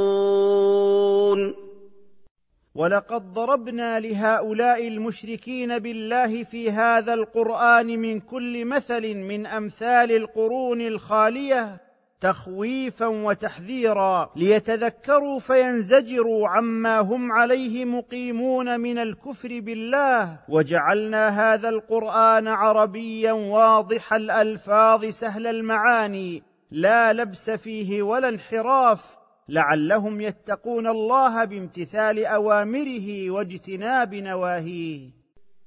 ولقد 2.76 3.34
ضربنا 3.34 4.00
لهؤلاء 4.00 4.88
المشركين 4.88 5.80
بالله 5.80 6.44
في 6.44 6.72
هذا 6.72 7.14
القران 7.14 8.00
من 8.00 8.20
كل 8.20 8.66
مثل 8.66 9.16
من 9.16 9.46
امثال 9.46 10.12
القرون 10.12 10.82
الخاليه 10.82 11.87
تخويفا 12.22 13.06
وتحذيرا 13.06 14.32
ليتذكروا 14.36 15.40
فينزجروا 15.40 16.48
عما 16.48 17.00
هم 17.00 17.32
عليه 17.32 17.86
مقيمون 17.86 18.80
من 18.80 18.98
الكفر 18.98 19.60
بالله. 19.60 20.40
وجعلنا 20.50 21.28
هذا 21.28 21.70
القرآن 21.70 22.48
عربيا 22.48 23.32
واضح 23.32 24.14
الألفاظ 24.14 25.06
سهل 25.06 25.48
المعاني 25.48 26.44
لا 26.72 27.14
لبس 27.14 27.50
فيه 27.50 28.02
ولا 28.02 28.30
انحراف. 28.30 29.18
لعلهم 29.50 30.22
يتقون 30.22 30.88
الله 30.88 31.46
بامتثال 31.46 32.26
أوامره 32.26 33.32
واجتناب 33.32 34.16
نواهيه. 34.16 35.18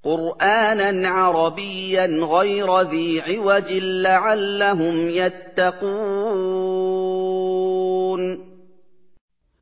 قرآنا 0.05 1.09
عربيا 1.09 2.07
غير 2.07 2.81
ذي 2.81 3.21
عوج 3.21 3.73
لعلهم 3.73 5.09
يتقون. 5.09 6.21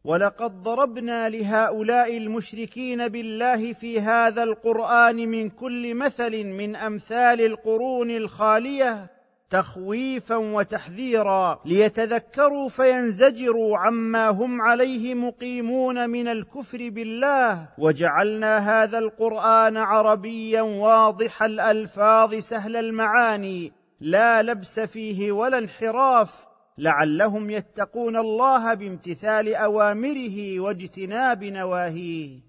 ولقد 0.04 0.62
ضربنا 0.62 1.28
لهؤلاء 1.28 2.16
المشركين 2.16 3.08
بالله 3.08 3.72
في 3.72 4.00
هذا 4.00 4.42
القرآن 4.42 5.16
من 5.16 5.50
كل 5.50 5.94
مثل 5.94 6.44
من 6.44 6.76
أمثال 6.76 7.40
القرون 7.40 8.10
الخالية. 8.10 9.17
تخويفا 9.50 10.36
وتحذيرا 10.36 11.60
ليتذكروا 11.64 12.68
فينزجروا 12.68 13.78
عما 13.78 14.28
هم 14.28 14.62
عليه 14.62 15.14
مقيمون 15.14 16.10
من 16.10 16.28
الكفر 16.28 16.88
بالله. 16.88 17.68
وجعلنا 17.78 18.58
هذا 18.58 18.98
القرآن 18.98 19.76
عربيا 19.76 20.62
واضح 20.62 21.42
الألفاظ 21.42 22.34
سهل 22.34 22.76
المعاني 22.76 23.72
لا 24.00 24.42
لبس 24.42 24.80
فيه 24.80 25.32
ولا 25.32 25.58
انحراف. 25.58 26.46
لعلهم 26.78 27.50
يتقون 27.50 28.16
الله 28.16 28.74
بامتثال 28.74 29.54
أوامره 29.54 30.60
واجتناب 30.60 31.44
نواهيه. 31.44 32.47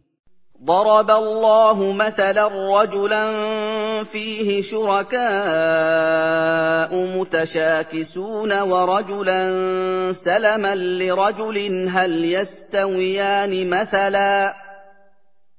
ضرب 0.65 1.11
الله 1.11 1.93
مثلا 1.93 2.47
رجلا 2.81 3.23
فيه 4.03 4.61
شركاء 4.61 5.25
متشاكسون 7.17 8.61
ورجلا 8.61 9.39
سلما 10.13 10.75
لرجل 10.75 11.87
هل 11.89 12.25
يستويان 12.25 13.69
مثلا؟ 13.69 14.53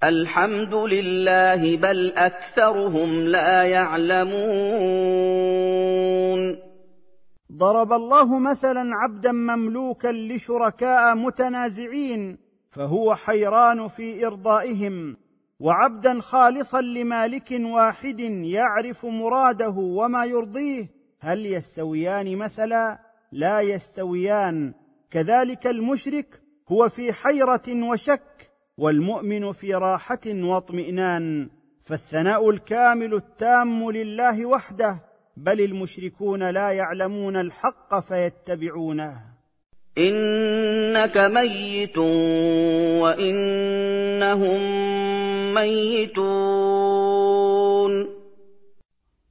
الحمد 0.05 0.75
لله 0.75 1.77
بل 1.77 2.13
أكثرهم 2.17 3.27
لا 3.29 3.65
يعلمون. 3.65 4.31
ضرب 7.53 7.93
الله 7.93 8.39
مثلا 8.39 8.97
عبدا 8.97 9.33
مملوكا 9.33 10.09
لشركاء 10.09 11.15
متنازعين 11.15 12.50
فهو 12.71 13.15
حيران 13.15 13.89
في 13.89 14.27
إرضائهم 14.27 15.17
وعبدا 15.61 16.21
خالصا 16.21 16.81
لمالك 16.81 17.51
واحد 17.61 18.21
يعرف 18.45 19.07
مراده 19.07 19.75
وما 19.79 20.25
يرضيه 20.25 20.89
هل 21.21 21.47
يستويان 21.47 22.37
مثلا؟ 22.37 22.99
لا 23.33 23.61
يستويان. 23.61 24.75
كذلك 25.11 25.67
المشرك 25.67 26.43
هو 26.73 26.89
في 26.89 27.13
حيرة 27.13 27.91
وشك 27.91 28.51
والمؤمن 28.79 29.53
في 29.53 29.75
راحة 29.75 30.27
واطمئنان. 30.27 31.51
فالثناء 31.83 32.51
الكامل 32.51 33.15
التام 33.15 33.91
لله 33.91 34.47
وحده 34.47 35.01
بل 35.37 35.61
المشركون 35.61 36.51
لا 36.51 36.71
يعلمون 36.71 37.37
الحق 37.37 38.01
فيتبعونه. 38.01 39.40
إِنَّكَ 39.99 41.19
مَيِّتٌ 41.19 41.99
وَإِنَّهُم 43.03 44.61
مَّيِّتُونَ. 45.55 46.21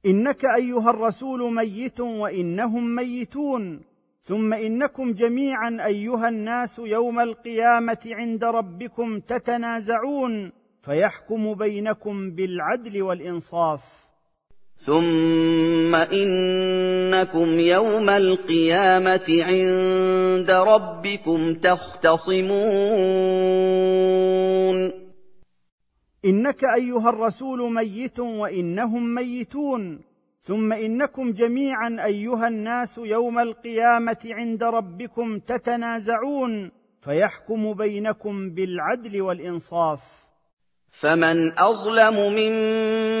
إِنَّكَ 0.06 0.44
أَيُّهَا 0.44 0.90
الرَّسُولُ 0.90 1.54
مَيِّتٌ 1.54 2.00
وَإِنَّهُم 2.00 2.94
مَّيِّتُونَ. 2.94 3.80
ثم 4.20 4.54
إنكم 4.54 5.12
جميعا 5.12 5.86
أيها 5.86 6.28
الناس 6.28 6.78
يوم 6.78 7.20
القيامة 7.20 7.98
عند 8.06 8.44
ربكم 8.44 9.20
تتنازعون. 9.20 10.52
فيحكم 10.82 11.54
بينكم 11.54 12.30
بالعدل 12.30 13.02
والإنصاف. 13.02 13.99
ثم 14.86 15.94
انكم 15.94 17.60
يوم 17.60 18.10
القيامه 18.10 19.44
عند 19.48 20.50
ربكم 20.50 21.54
تختصمون 21.54 22.50
انك 26.24 26.64
ايها 26.64 27.08
الرسول 27.08 27.72
ميت 27.72 28.20
وانهم 28.20 29.14
ميتون 29.14 30.00
ثم 30.40 30.72
انكم 30.72 31.32
جميعا 31.32 31.96
ايها 32.04 32.48
الناس 32.48 32.98
يوم 32.98 33.38
القيامه 33.38 34.18
عند 34.24 34.64
ربكم 34.64 35.38
تتنازعون 35.38 36.70
فيحكم 37.00 37.72
بينكم 37.72 38.50
بالعدل 38.50 39.22
والانصاف 39.22 40.00
فمن 40.90 41.58
اظلم 41.58 42.14
ممن 42.14 43.19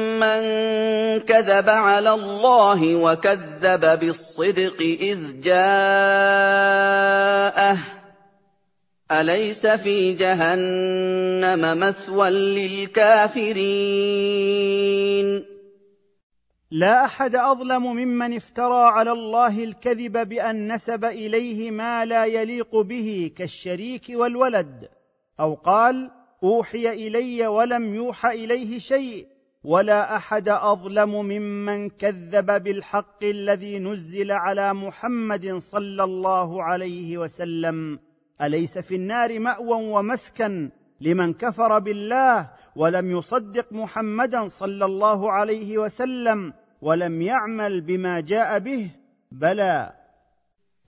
كذب 1.18 1.68
على 1.68 2.10
الله 2.10 2.94
وكذب 2.96 4.00
بالصدق 4.00 4.80
اذ 4.80 5.40
جاءه 5.40 6.70
اليس 9.12 9.66
في 9.66 10.12
جهنم 10.12 11.80
مثوى 11.80 12.30
للكافرين 12.30 13.80
لا 16.70 17.04
أحد 17.04 17.36
أظلم 17.36 17.82
ممن 17.82 18.36
افترى 18.36 18.88
على 18.88 19.12
الله 19.12 19.64
الكذب 19.64 20.28
بأن 20.28 20.72
نسب 20.72 21.04
إليه 21.04 21.70
ما 21.70 22.04
لا 22.04 22.24
يليق 22.24 22.76
به 22.76 23.30
كالشريك 23.36 24.04
والولد 24.10 24.88
أو 25.40 25.54
قال 25.54 26.10
أوحي 26.42 26.88
إلي 26.88 27.46
ولم 27.46 27.94
يوحى 27.94 28.44
إليه 28.44 28.78
شيء. 28.78 29.26
ولا 29.64 30.16
أحد 30.16 30.48
أظلم 30.48 31.10
ممن 31.10 31.88
كذب 31.90 32.62
بالحق 32.62 33.24
الذي 33.24 33.78
نزل 33.78 34.32
على 34.32 34.74
محمد 34.74 35.56
صلى 35.56 36.04
الله 36.04 36.62
عليه 36.62 37.18
وسلم. 37.18 37.98
أليس 38.42 38.78
في 38.78 38.94
النار 38.94 39.38
مأوى 39.38 39.86
ومسكن 39.92 40.70
لمن 41.00 41.32
كفر 41.32 41.78
بالله 41.78 42.50
ولم 42.76 43.10
يصدق 43.10 43.72
محمدا 43.72 44.48
صلى 44.48 44.84
الله 44.84 45.32
عليه 45.32 45.78
وسلم 45.78 46.52
ولم 46.82 47.22
يعمل 47.22 47.80
بما 47.80 48.20
جاء 48.20 48.58
به؟ 48.58 48.90
بلى 49.32 49.99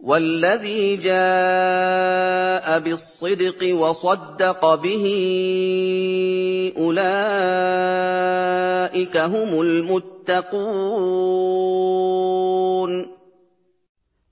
وَالَّذِي 0.02 0.96
جَاءَ 0.96 2.78
بِالصِّدْقِ 2.78 3.74
وَصَدَّقَ 3.74 4.74
بِهِ 4.74 5.04
أُولَٰئِكَ 6.78 7.06
هُمُ 9.16 9.60
الْمُتَّقُونَ. 9.60 10.82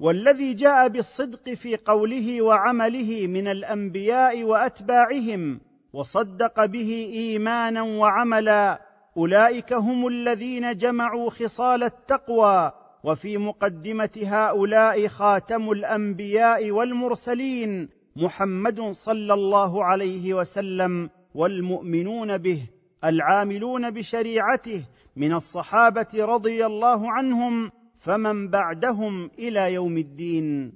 والذي 0.00 0.54
جاء 0.54 0.88
بالصدق 0.88 1.54
في 1.54 1.76
قوله 1.76 2.42
وعمله 2.42 3.26
من 3.26 3.48
الأنبياء 3.48 4.42
وأتباعهم 4.42 5.60
وصدق 5.92 6.64
به 6.64 7.10
إيمانا 7.14 7.82
وعملا 7.82 8.80
أولئك 9.16 9.72
هم 9.72 10.06
الذين 10.06 10.76
جمعوا 10.76 11.30
خصال 11.30 11.84
التقوى 11.84 12.72
وفي 13.04 13.38
مقدمة 13.38 14.20
هؤلاء 14.24 15.08
خاتم 15.08 15.70
الأنبياء 15.70 16.70
والمرسلين 16.70 17.88
محمد 18.16 18.80
صلى 18.80 19.34
الله 19.34 19.84
عليه 19.84 20.34
وسلم 20.34 21.10
والمؤمنون 21.34 22.38
به 22.38 22.62
العاملون 23.04 23.90
بشريعته 23.90 24.84
من 25.16 25.34
الصحابة 25.34 26.06
رضي 26.14 26.66
الله 26.66 27.12
عنهم 27.12 27.72
فمن 27.98 28.48
بعدهم 28.48 29.30
إلى 29.38 29.72
يوم 29.74 29.98
الدين. 29.98 30.72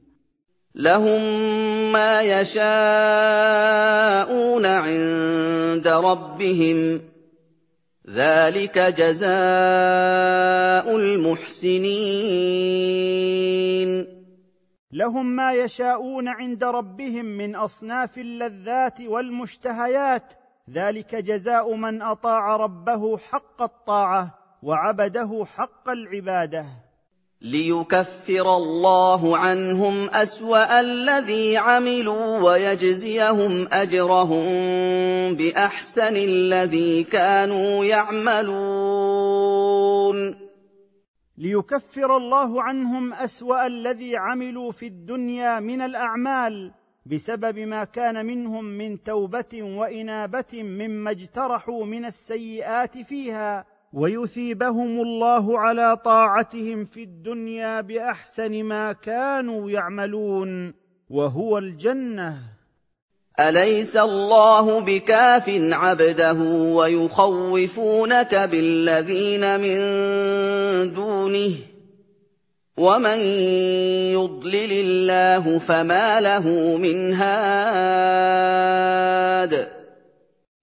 لهم 0.75 1.23
ما 1.93 2.23
يشاءون 2.23 2.57
عند 4.67 5.89
ربهم 5.89 7.01
ذلك 8.11 8.79
جزاء 8.79 9.27
المحسنين. 10.97 11.95
لهم 14.93 15.37
ما 15.37 15.53
يشاءون 15.53 16.29
عند 16.29 16.65
ربهم 16.65 17.25
من 17.25 17.57
أصناف 17.57 18.19
اللذات 18.19 19.01
والمشتهيات. 19.01 20.33
ذلك 20.71 21.15
جزاء 21.15 21.75
من 21.75 22.03
أطاع 22.03 22.57
ربه 22.57 23.19
حق 23.19 23.63
الطاعة 23.63 24.39
وعبده 24.63 25.45
حق 25.57 25.89
العبادة. 25.89 26.84
ليكفر 27.45 28.57
الله 28.57 29.37
عنهم 29.37 30.11
أسوأ 30.11 30.81
الذي 30.81 31.57
عملوا 31.57 32.39
ويجزيهم 32.39 33.69
أجرهم 33.73 34.45
بأحسن 35.35 36.17
الذي 36.17 37.03
كانوا 37.03 37.85
يعملون. 37.85 38.95
ليكفر 41.39 42.17
الله 42.17 42.63
عنهم 42.63 43.13
أسوأ 43.13 43.67
الذي 43.67 44.17
عملوا 44.17 44.73
في 44.73 44.87
الدنيا 44.87 45.61
من 45.61 45.81
الأعمال 45.81 46.73
بسبب 47.07 47.59
ما 47.59 47.85
كان 47.85 48.27
منهم 48.27 48.65
من 48.65 49.03
توبة 49.03 49.63
وإنابة 49.63 50.63
مما 50.63 51.11
اجترحوا 51.11 51.85
من 51.85 52.05
السيئات 52.05 52.99
فيها. 52.99 53.74
ويثيبهم 53.95 55.01
الله 55.01 55.59
على 55.59 55.97
طاعتهم 56.05 56.85
في 56.85 57.03
الدنيا 57.03 57.81
بأحسن 57.81 58.65
ما 58.65 58.93
كانوا 58.93 59.71
يعملون 59.71 60.75
وهو 61.11 61.59
الجنة. 61.59 62.39
أليس 63.41 63.97
الله 63.97 64.81
بكاف 64.81 65.49
عبده 65.49 66.33
ويخوفونك 66.75 68.35
بالذين 68.35 69.61
من 69.61 69.79
دونه؟ 70.93 71.55
ومن 72.77 73.19
يضلل 74.13 74.73
الله 74.73 75.59
فما 75.59 76.21
له 76.21 76.77
من 76.77 77.15
هاد؟ 77.15 78.35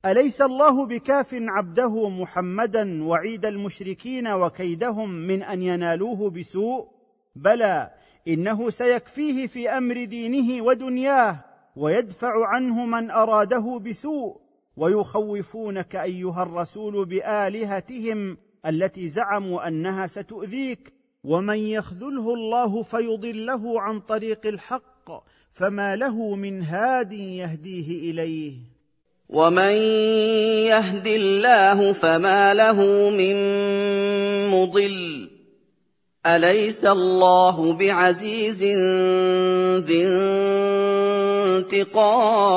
أليس 0.06 0.42
الله 0.42 0.86
بكاف 0.86 1.30
عبده 1.34 2.10
محمدا 2.10 3.04
وعيد 3.04 3.46
المشركين 3.46 4.28
وكيدهم 4.28 5.10
من 5.10 5.44
أن 5.44 5.62
ينالوه 5.62 6.30
بسوء؟ 6.30 6.88
بلى 7.36 7.92
إنه 8.28 8.70
سيكفيه 8.70 9.48
في 9.48 9.70
أمر 9.70 10.04
دينه 10.04 10.64
ودنياه 10.64 11.46
ويدفع 11.76 12.48
عنه 12.48 12.86
من 12.86 13.12
أراده 13.12 13.80
بسوء. 13.86 14.42
ويخوفونك 14.78 15.96
أيها 15.96 16.44
الرسول 16.44 17.06
بآلهتهم 17.06 18.38
التي 18.66 19.10
زعموا 19.10 19.68
أنها 19.68 20.08
ستؤذيك. 20.08 20.94
ومن 21.24 21.58
يخذله 21.58 22.34
الله 22.34 22.84
فيضله 22.84 23.82
عن 23.82 24.00
طريق 24.00 24.48
الحق 24.48 25.24
فما 25.54 25.96
له 25.96 26.36
من 26.36 26.62
هاد 26.62 27.14
يهديه 27.14 28.12
إليه. 28.12 28.81
ومن 29.32 29.72
يهد 30.68 31.08
الله 31.08 31.94
فما 31.94 32.54
له 32.54 33.10
من 33.10 33.36
مضل 34.50 35.30
اليس 36.26 36.86
الله 36.86 37.74
بعزيز 37.74 38.64
ذي 39.88 40.08
انتقام؟ 41.72 42.52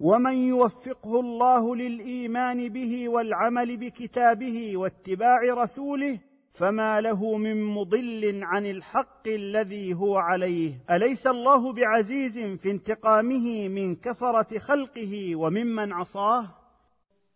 ومن 0.00 0.48
يوفقه 0.48 1.20
الله 1.20 1.76
للايمان 1.76 2.68
به 2.68 3.08
والعمل 3.08 3.76
بكتابه 3.76 4.76
واتباع 4.76 5.40
رسوله 5.42 6.18
فما 6.58 7.00
له 7.00 7.36
من 7.36 7.64
مضل 7.64 8.40
عن 8.42 8.66
الحق 8.66 9.26
الذي 9.26 9.94
هو 9.94 10.16
عليه 10.16 10.72
اليس 10.90 11.26
الله 11.26 11.72
بعزيز 11.72 12.38
في 12.38 12.70
انتقامه 12.70 13.68
من 13.68 13.96
كفره 13.96 14.58
خلقه 14.58 15.36
وممن 15.36 15.92
عصاه 15.92 16.46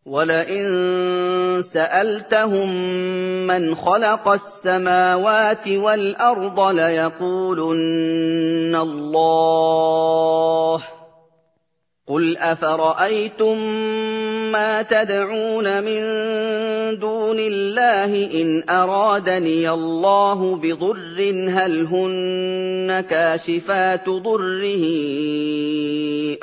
ولئن 0.07 1.63
سالتهم 1.63 2.69
من 3.47 3.75
خلق 3.75 4.29
السماوات 4.29 5.69
والارض 5.69 6.61
ليقولن 6.61 7.77
الله 8.77 10.83
قل 12.07 12.37
افرايتم 12.37 13.57
ما 14.53 14.83
تدعون 14.83 15.83
من 15.83 16.03
دون 16.99 17.39
الله 17.39 18.41
إن 18.43 18.63
أرادني 18.71 19.71
الله 19.71 20.57
بضر 20.57 21.33
هل 21.49 21.87
هن 21.87 23.01
كاشفات 23.11 24.09
ضره 24.09 24.85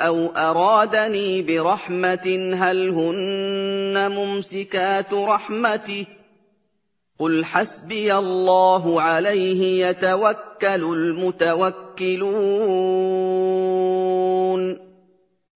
أو 0.00 0.26
أرادني 0.36 1.42
برحمة 1.42 2.54
هل 2.54 2.88
هن 2.88 4.12
ممسكات 4.12 5.12
رحمته 5.12 6.06
قل 7.18 7.44
حسبي 7.44 8.14
الله 8.14 9.00
عليه 9.00 9.86
يتوكل 9.86 10.82
المتوكلون 10.84 11.70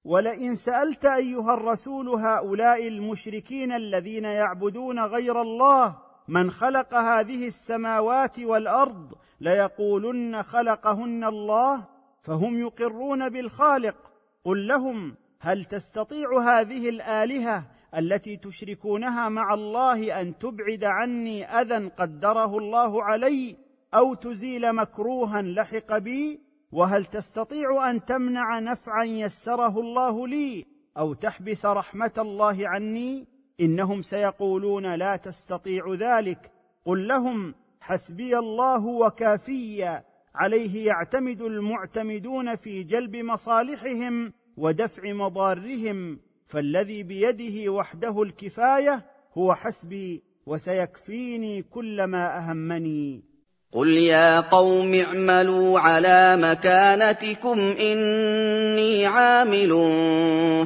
ولئن 0.05 0.55
سألت 0.55 1.05
أيها 1.05 1.55
الرسول 1.55 2.09
هؤلاء 2.09 2.89
المشركين 2.89 3.73
الذين 3.73 4.25
يعبدون 4.25 5.01
غير 5.01 5.43
الله 5.43 5.97
من 6.29 6.51
خلق 6.51 6.95
هذه 6.95 7.47
السماوات 7.47 8.41
والأرض 8.41 9.15
ليقولن 9.41 10.43
خلقهن 10.43 11.25
الله 11.25 11.89
فهم 12.21 12.59
يقرون 12.59 13.29
بالخالق. 13.29 13.97
قل 14.45 14.67
لهم 14.69 15.17
هل 15.41 15.65
تستطيع 15.65 16.43
هذه 16.43 16.89
الآلهة 16.89 17.67
التي 17.97 18.37
تشركونها 18.37 19.29
مع 19.29 19.55
الله 19.55 20.21
أن 20.21 20.39
تبعد 20.39 20.85
عني 20.85 21.45
أذى 21.45 21.89
قدره 21.89 22.59
الله 22.59 23.05
علي 23.05 23.57
أو 23.95 24.15
تزيل 24.15 24.73
مكروها 24.73 25.43
لحق 25.43 25.99
بي؟ 25.99 26.44
وهل 26.75 27.05
تستطيع 27.05 27.91
أن 27.91 28.05
تمنع 28.05 28.59
نفعا 28.59 29.05
يسره 29.05 29.81
الله 29.81 30.29
لي 30.29 30.67
أو 30.99 31.15
تحبس 31.15 31.67
رحمة 31.67 32.13
الله 32.19 32.69
عني؟ 32.69 33.27
إنهم 33.61 34.03
سيقولون 34.03 34.95
لا 34.95 35.17
تستطيع 35.17 35.95
ذلك. 35.95 36.53
قل 36.85 37.09
لهم 37.09 37.55
حسبي 37.81 38.39
الله 38.39 38.87
وكافي 38.87 40.01
عليه 40.35 40.87
يعتمد 40.87 41.43
المعتمدون 41.43 42.55
في 42.55 42.83
جلب 42.83 43.17
مصالحهم 43.17 44.33
ودفع 44.57 45.13
مضارهم. 45.13 46.21
فالذي 46.47 47.03
بيده 47.03 47.73
وحده 47.73 48.23
الكفاية 48.23 49.07
هو 49.39 49.55
حسبي 49.55 50.23
وسيكفيني 50.47 51.63
كل 51.63 52.05
ما 52.05 52.39
أهمني. 52.39 53.34
قل 53.75 53.89
يا 53.89 54.41
قوم 54.41 54.95
اعملوا 54.95 55.81
على 55.81 56.37
مكانتكم 56.37 57.59
اني 57.59 59.07
عامل 59.07 59.71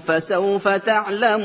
فسوف 0.01 0.69
تعلمون 0.69 1.39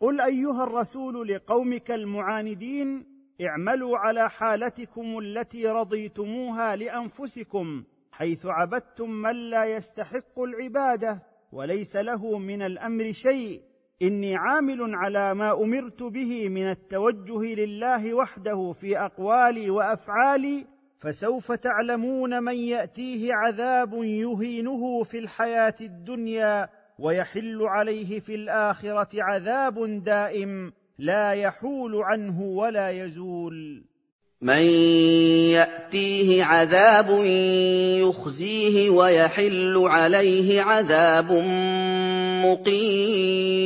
قل 0.00 0.20
ايها 0.20 0.64
الرسول 0.64 1.28
لقومك 1.28 1.90
المعاندين 1.90 3.06
اعملوا 3.40 3.98
على 3.98 4.30
حالتكم 4.30 5.18
التي 5.18 5.66
رضيتموها 5.66 6.76
لانفسكم 6.76 7.84
حيث 8.12 8.46
عبدتم 8.46 9.10
من 9.10 9.50
لا 9.50 9.64
يستحق 9.64 10.38
العباده 10.38 11.22
وليس 11.52 11.96
له 11.96 12.38
من 12.38 12.62
الامر 12.62 13.12
شيء 13.12 13.67
إني 14.02 14.36
عامل 14.36 14.94
على 14.94 15.34
ما 15.34 15.62
أمرت 15.62 16.02
به 16.02 16.48
من 16.48 16.70
التوجه 16.70 17.54
لله 17.54 18.14
وحده 18.14 18.72
في 18.72 18.98
أقوالي 18.98 19.70
وأفعالي 19.70 20.66
فسوف 20.98 21.52
تعلمون 21.52 22.42
من 22.42 22.54
يأتيه 22.54 23.34
عذاب 23.34 23.94
يهينه 23.94 25.02
في 25.02 25.18
الحياة 25.18 25.74
الدنيا 25.80 26.68
ويحل 26.98 27.62
عليه 27.62 28.20
في 28.20 28.34
الآخرة 28.34 29.22
عذاب 29.22 30.02
دائم 30.04 30.72
لا 30.98 31.32
يحول 31.32 31.96
عنه 31.96 32.42
ولا 32.42 32.90
يزول. 32.90 33.84
من 34.42 34.62
ياتيه 35.50 36.44
عذاب 36.44 37.24
يخزيه 38.00 38.90
ويحل 38.90 39.78
عليه 39.78 40.62
عذاب 40.62 41.32
مقيم 42.44 43.58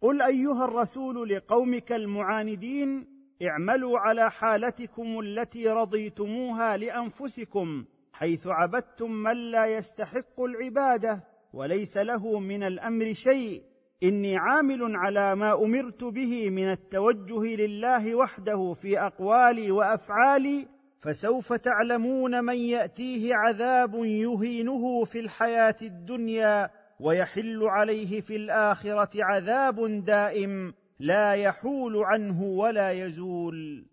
قل 0.00 0.22
ايها 0.22 0.64
الرسول 0.64 1.28
لقومك 1.28 1.92
المعاندين 1.92 3.06
اعملوا 3.42 3.98
على 3.98 4.30
حالتكم 4.30 5.20
التي 5.20 5.68
رضيتموها 5.68 6.76
لانفسكم 6.76 7.84
حيث 8.12 8.46
عبدتم 8.46 9.10
من 9.10 9.50
لا 9.50 9.66
يستحق 9.66 10.40
العباده 10.40 11.24
وليس 11.52 11.96
له 11.96 12.38
من 12.38 12.62
الامر 12.62 13.12
شيء 13.12 13.62
إني 14.02 14.36
عامل 14.36 14.96
على 14.96 15.34
ما 15.34 15.64
أمرت 15.64 16.04
به 16.04 16.50
من 16.50 16.72
التوجه 16.72 17.42
لله 17.42 18.14
وحده 18.14 18.72
في 18.72 19.00
أقوالي 19.00 19.70
وأفعالي 19.70 20.68
فسوف 21.00 21.52
تعلمون 21.52 22.44
من 22.44 22.56
يأتيه 22.56 23.34
عذاب 23.34 23.94
يهينه 23.94 25.04
في 25.04 25.20
الحياة 25.20 25.76
الدنيا 25.82 26.70
ويحل 27.00 27.62
عليه 27.62 28.20
في 28.20 28.36
الآخرة 28.36 29.24
عذاب 29.24 30.04
دائم 30.04 30.74
لا 31.00 31.32
يحول 31.32 31.96
عنه 31.96 32.42
ولا 32.42 32.90
يزول. 32.90 33.86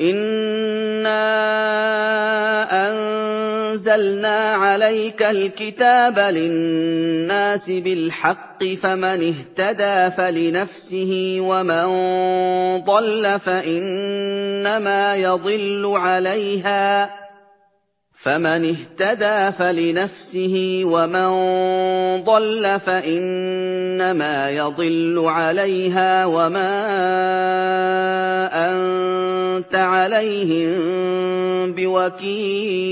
انا 0.00 1.20
انزلنا 2.88 4.50
عليك 4.50 5.22
الكتاب 5.22 6.18
للناس 6.18 7.70
بالحق 7.70 8.64
فمن 8.64 9.34
اهتدى 9.34 10.16
فلنفسه 10.16 11.36
ومن 11.40 11.86
ضل 12.84 13.40
فانما 13.40 15.16
يضل 15.16 15.92
عليها 15.96 17.10
فمن 18.20 18.64
اهتدى 18.74 19.52
فلنفسه 19.52 20.82
ومن 20.84 21.30
ضل 22.24 22.80
فإنما 22.80 24.50
يضل 24.50 25.24
عليها 25.26 26.26
وما 26.26 26.70
أنت 28.52 29.74
عليهم 29.74 30.72
بوكيل. 31.72 32.90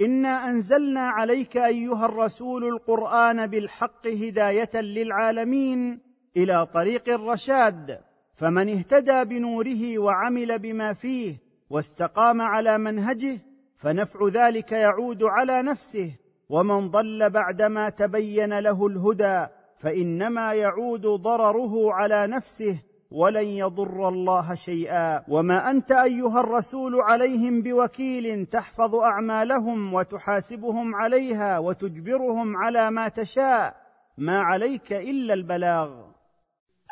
إنا 0.00 0.50
أنزلنا 0.50 1.08
عليك 1.08 1.56
أيها 1.56 2.06
الرسول 2.06 2.64
القرآن 2.64 3.46
بالحق 3.46 4.06
هداية 4.06 4.80
للعالمين 4.80 6.00
إلى 6.36 6.66
طريق 6.74 7.08
الرشاد 7.08 7.98
فمن 8.36 8.68
اهتدى 8.68 9.24
بنوره 9.24 9.98
وعمل 9.98 10.58
بما 10.58 10.92
فيه 10.92 11.47
واستقام 11.70 12.40
على 12.40 12.78
منهجه 12.78 13.38
فنفع 13.76 14.28
ذلك 14.28 14.72
يعود 14.72 15.22
على 15.22 15.62
نفسه. 15.62 16.16
ومن 16.48 16.90
ضل 16.90 17.30
بعدما 17.30 17.90
تبين 17.90 18.58
له 18.58 18.86
الهدى 18.86 19.46
فإنما 19.76 20.52
يعود 20.52 21.06
ضرره 21.06 21.92
على 21.92 22.26
نفسه. 22.26 22.82
ولن 23.10 23.46
يضر 23.46 24.08
الله 24.08 24.54
شيئا. 24.54 25.24
وما 25.28 25.70
أنت 25.70 25.92
أيها 25.92 26.40
الرسول 26.40 27.00
عليهم 27.00 27.62
بوكيل 27.62 28.46
تحفظ 28.46 28.94
أعمالهم 28.94 29.94
وتحاسبهم 29.94 30.94
عليها 30.94 31.58
وتجبرهم 31.58 32.56
على 32.56 32.90
ما 32.90 33.08
تشاء. 33.08 33.76
ما 34.18 34.40
عليك 34.40 34.92
إلا 34.92 35.34
البلاغ. 35.34 36.07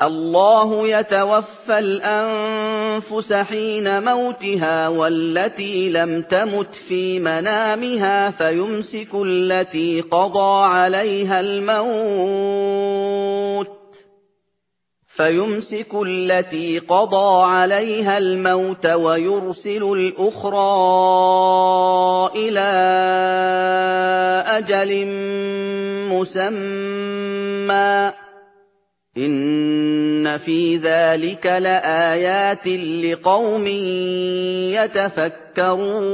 الله 0.03 0.89
يتوفى 0.89 1.79
الأنفس 1.79 3.33
حين 3.33 4.05
موتها 4.05 4.89
والتي 4.89 5.91
لم 5.91 6.23
تمت 6.23 6.75
في 6.75 7.21
منامها 7.21 8.31
فيمسك 8.31 9.09
التي 9.15 10.01
قضى 10.01 10.65
عليها 10.65 11.41
الموت 11.41 11.77
فيمسك 15.09 15.89
التي 16.07 16.79
قضى 16.79 17.45
عليها 17.45 18.19
الموت 18.19 18.87
ويرسل 18.87 19.83
الأخرى 19.83 20.67
إلى 22.37 22.61
أجل 24.47 25.07
مسمى 26.13 28.13
إِنَّ 29.17 30.39
فِي 30.39 30.77
ذَٰلِكَ 30.77 31.47
لَآيَاتٍ 31.47 32.67
لِّقَوْمٍ 32.67 33.67
يَتَفَكَّرُونَ 34.77 36.07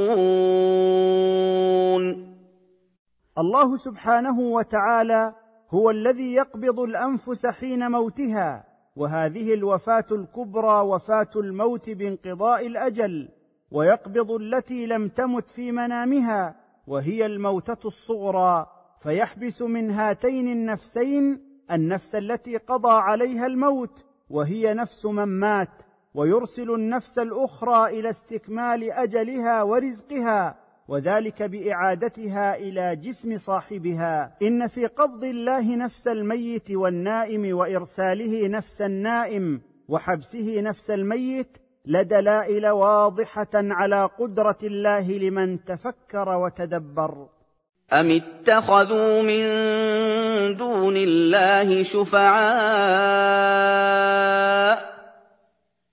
الله 3.37 3.77
سبحانه 3.77 4.39
وتعالى 4.39 5.35
هو 5.73 5.89
الذي 5.89 6.33
يقبض 6.33 6.79
الأنفس 6.79 7.45
حين 7.45 7.91
موتها 7.91 8.65
وهذه 8.95 9.53
الوفاة 9.53 10.05
الكبرى 10.11 10.81
وفاة 10.81 11.29
الموت 11.35 11.89
بانقضاء 11.89 12.67
الأجل 12.67 13.29
ويقبض 13.71 14.31
التي 14.31 14.85
لم 14.85 15.07
تمت 15.07 15.49
في 15.49 15.71
منامها 15.71 16.55
وهي 16.87 17.25
الموتة 17.25 17.87
الصغرى 17.87 18.67
فيحبس 18.99 19.61
من 19.61 19.91
هاتين 19.91 20.47
النفسين 20.47 21.52
النفس 21.73 22.15
التي 22.15 22.57
قضى 22.57 22.91
عليها 22.91 23.45
الموت 23.45 24.05
وهي 24.29 24.73
نفس 24.73 25.05
من 25.05 25.23
مات 25.23 25.83
ويرسل 26.13 26.71
النفس 26.71 27.19
الأخرى 27.19 27.99
إلى 27.99 28.09
استكمال 28.09 28.91
أجلها 28.91 29.63
ورزقها 29.63 30.55
وذلك 30.87 31.43
بإعادتها 31.43 32.55
إلى 32.55 32.95
جسم 32.95 33.37
صاحبها. 33.37 34.37
إن 34.41 34.67
في 34.67 34.85
قبض 34.85 35.23
الله 35.23 35.75
نفس 35.75 36.07
الميت 36.07 36.71
والنائم 36.71 37.57
وإرساله 37.57 38.47
نفس 38.47 38.81
النائم 38.81 39.61
وحبسه 39.87 40.61
نفس 40.61 40.91
الميت 40.91 41.57
لدلائل 41.85 42.67
واضحة 42.67 43.53
على 43.53 44.05
قدرة 44.05 44.57
الله 44.63 45.11
لمن 45.11 45.63
تفكر 45.63 46.29
وتدبر. 46.29 47.27
أَمِ 47.93 48.11
اتَّخَذُوا 48.11 49.21
مِن 49.21 49.43
دُونِ 50.57 50.97
اللَّهِ 50.97 51.83
شُفَعَاءَ 51.83 52.33
ۚ 54.81 54.83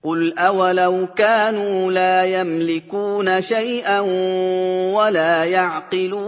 قُلْ 0.03 0.37
أَوَلَوْ 0.37 1.07
كَانُوا 1.15 1.91
لَا 1.91 2.25
يَمْلِكُونَ 2.25 3.41
شَيْئًا 3.41 3.99
وَلَا 4.97 5.43
يَعْقِلُونَ 5.45 6.21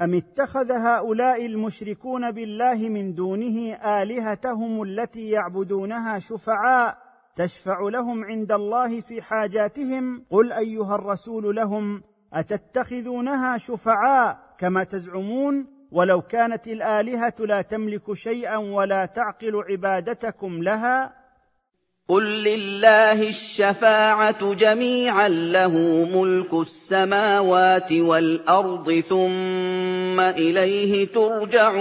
أَمِ 0.00 0.14
اتَّخَذَ 0.14 0.72
هَٰؤُلَاءِ 0.72 1.46
المشركون 1.46 2.30
بالله 2.30 2.88
من 2.88 3.14
دونه 3.14 3.74
آلهتهم 3.74 4.82
التي 4.82 5.30
يعبدونها 5.30 6.18
شفعاء 6.18 6.98
تشفع 7.36 7.80
لهم 7.80 8.24
عند 8.24 8.52
الله 8.52 9.00
في 9.00 9.22
حاجاتهم 9.22 10.24
قل 10.30 10.52
أيها 10.52 10.94
الرسول 10.94 11.56
لهم 11.56 12.02
أتتخذونها 12.32 13.58
شفعاء 13.58 14.38
كما 14.58 14.84
تزعمون؟ 14.84 15.66
ولو 15.92 16.22
كانت 16.22 16.68
الآلهة 16.68 17.34
لا 17.38 17.62
تملك 17.62 18.12
شيئا 18.12 18.56
ولا 18.56 19.06
تعقل 19.06 19.62
عبادتكم 19.70 20.62
لها؟ 20.62 21.20
قل 22.08 22.44
لله 22.44 23.28
الشفاعة 23.28 24.54
جميعا 24.54 25.28
له 25.28 25.74
ملك 26.14 26.54
السماوات 26.54 27.92
والأرض 27.92 28.92
ثم 28.92 30.20
إليه 30.20 31.06
ترجعون. 31.06 31.80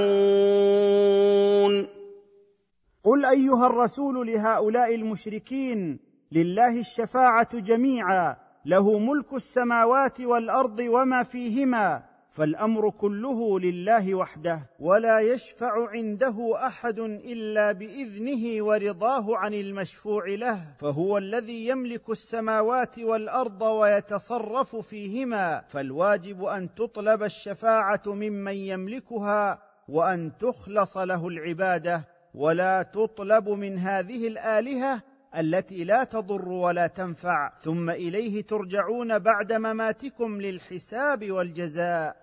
قل 3.04 3.26
أيها 3.26 3.68
الرسول 3.68 4.28
لهؤلاء 4.28 4.96
المشركين 4.96 6.00
لله 6.32 6.80
الشفاعة 6.80 7.60
جميعا 7.60 8.49
له 8.66 9.00
ملك 9.00 9.34
السماوات 9.34 10.22
والأرض 10.22 10.80
وما 10.80 11.24
فيهما 11.24 12.04
فالأمر 12.30 12.90
كله 12.90 13.60
لله 13.60 14.16
وحده 14.16 14.62
ولا 14.80 15.20
يشفع 15.20 15.90
عنده 15.90 16.68
أحد 16.68 17.00
إلا 17.00 17.72
بإذنه 17.72 18.64
ورضاه 18.64 19.38
عن 19.38 19.54
المشفوع 19.54 20.28
له 20.28 20.76
فهو 20.80 21.18
الذي 21.18 21.68
يملك 21.68 22.10
السماوات 22.10 23.00
والأرض 23.00 23.62
ويتصرف 23.62 24.76
فيهما 24.76 25.62
فالواجب 25.68 26.44
أن 26.44 26.76
تطلب 26.76 27.24
الشفاعة 27.24 28.04
ممن 28.08 28.56
يملكها 28.56 29.60
وأن 29.90 30.32
تخلص 30.38 30.98
له 30.98 31.28
العبادة 31.28 32.08
ولا 32.34 32.84
تطلب 32.84 33.50
من 33.50 33.78
هذه 33.78 34.28
الآلهة 34.28 35.02
التي 35.38 35.84
لا 35.84 36.04
تضر 36.04 36.50
ولا 36.50 36.88
تنفع. 36.88 37.52
ثم 37.64 37.90
إليه 37.90 38.42
ترجعون 38.42 39.20
بعد 39.20 39.54
مماتكم 39.54 40.42
للحساب 40.42 41.32
والجزاء. 41.32 42.16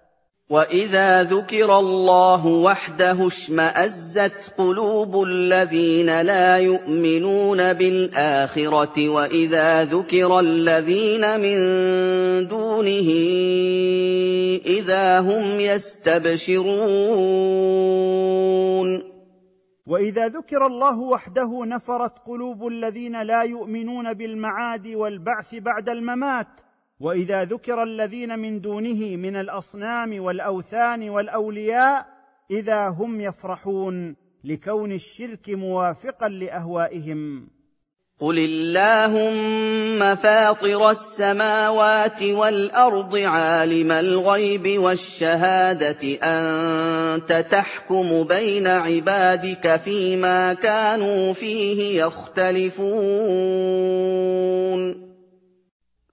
وإذا 0.51 1.23
ذكر 1.23 1.79
الله 1.79 2.47
وحده 2.47 3.27
اشمأزت 3.27 4.53
قلوب 4.59 5.23
الذين 5.23 6.21
لا 6.21 6.59
يؤمنون 6.59 7.73
بالآخرة. 7.73 9.09
وإذا 9.09 9.85
ذكر 9.85 10.41
الذين 10.41 11.41
من 11.41 11.57
دونه 12.47 13.11
إذا 14.67 15.21
هم 15.21 15.61
يستبشرون. 15.61 16.77
وإذا 19.87 20.29
ذكر 20.29 20.67
الله 20.67 21.01
وحده 21.01 21.65
نفرت 21.65 22.19
قلوب 22.19 22.67
الذين 22.67 23.23
لا 23.23 23.43
يؤمنون 23.43 24.13
بالمعاد 24.15 24.87
والبعث 24.87 25.55
بعد 25.55 25.89
الممات 25.89 26.61
وإذا 27.01 27.45
ذكر 27.45 27.83
الذين 27.83 28.39
من 28.39 28.61
دونه 28.61 29.17
من 29.17 29.37
الأصنام 29.37 30.21
والأوثان 30.21 31.11
والأولياء 31.11 32.07
إذا 32.51 32.89
هم 32.89 33.21
يفرحون 33.21 34.17
لكون 34.45 34.93
الشرك 34.93 35.51
موافقا 35.51 36.29
لأهوائهم. 36.29 37.49
قل 38.21 38.39
اللهم 38.39 40.15
فاطر 40.15 40.91
السماوات 40.91 42.23
والارض 42.23 43.17
عالم 43.17 43.93
الغيب 43.93 44.81
والشهاده 44.81 46.19
انت 46.23 47.33
تحكم 47.51 48.25
بين 48.25 48.67
عبادك 48.67 49.77
فيما 49.77 50.55
كانوا 50.55 51.33
فيه 51.33 52.05
يختلفون 52.05 52.87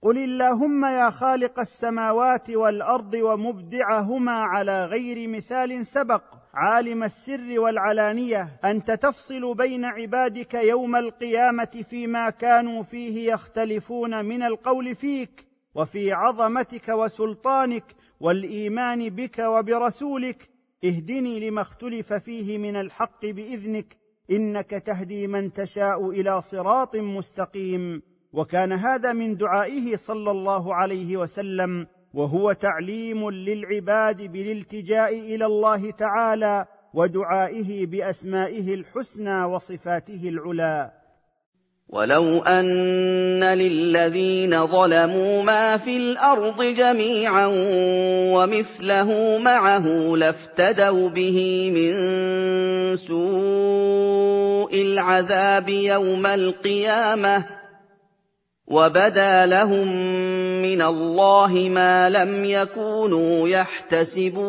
قل 0.02 0.18
اللهم 0.18 0.84
يا 0.84 1.10
خالق 1.10 1.60
السماوات 1.60 2.50
والارض 2.50 3.14
ومبدعهما 3.14 4.32
على 4.32 4.84
غير 4.84 5.28
مثال 5.28 5.86
سبق 5.86 6.33
عالم 6.56 7.04
السر 7.04 7.60
والعلانية 7.60 8.60
أنت 8.64 8.90
تفصل 8.90 9.54
بين 9.54 9.84
عبادك 9.84 10.54
يوم 10.54 10.96
القيامة 10.96 11.82
فيما 11.90 12.30
كانوا 12.30 12.82
فيه 12.82 13.32
يختلفون 13.32 14.24
من 14.24 14.42
القول 14.42 14.94
فيك 14.94 15.46
وفي 15.74 16.12
عظمتك 16.12 16.88
وسلطانك 16.88 17.84
والإيمان 18.20 19.08
بك 19.08 19.38
وبرسولك. 19.38 20.50
اهدني 20.84 21.50
لما 21.50 21.62
اختلف 21.62 22.12
فيه 22.12 22.58
من 22.58 22.76
الحق 22.76 23.26
بإذنك 23.26 23.96
إنك 24.30 24.70
تهدي 24.70 25.26
من 25.26 25.52
تشاء 25.52 26.10
إلى 26.10 26.40
صراط 26.40 26.96
مستقيم. 26.96 28.02
وكان 28.32 28.72
هذا 28.72 29.12
من 29.12 29.36
دعائه 29.36 29.96
صلى 29.96 30.30
الله 30.30 30.74
عليه 30.74 31.16
وسلم. 31.16 31.86
وهو 32.14 32.52
تعليم 32.52 33.30
للعباد 33.30 34.22
بالالتجاء 34.22 35.18
إلى 35.18 35.46
الله 35.46 35.90
تعالى 35.90 36.66
ودعائه 36.94 37.86
بأسمائه 37.86 38.74
الحسنى 38.74 39.44
وصفاته 39.44 40.28
العلى. 40.28 40.90
ولو 41.88 42.42
ان 42.42 43.44
للذين 43.44 44.66
ظلموا 44.66 45.42
ما 45.42 45.76
في 45.76 45.96
الأرض 45.96 46.62
جميعا 46.62 47.46
ومثله 48.34 49.38
معه 49.38 50.16
لافتدوا 50.16 51.08
به 51.08 51.70
من 51.74 51.92
سوء 52.96 54.82
العذاب 54.82 55.68
يوم 55.68 56.26
القيامه 56.26 57.63
وبدا 58.66 59.46
لهم 59.46 59.88
من 60.62 60.82
الله 60.82 61.68
ما 61.74 62.10
لم 62.10 62.44
يكونوا 62.44 63.48
يحتسبون 63.48 64.44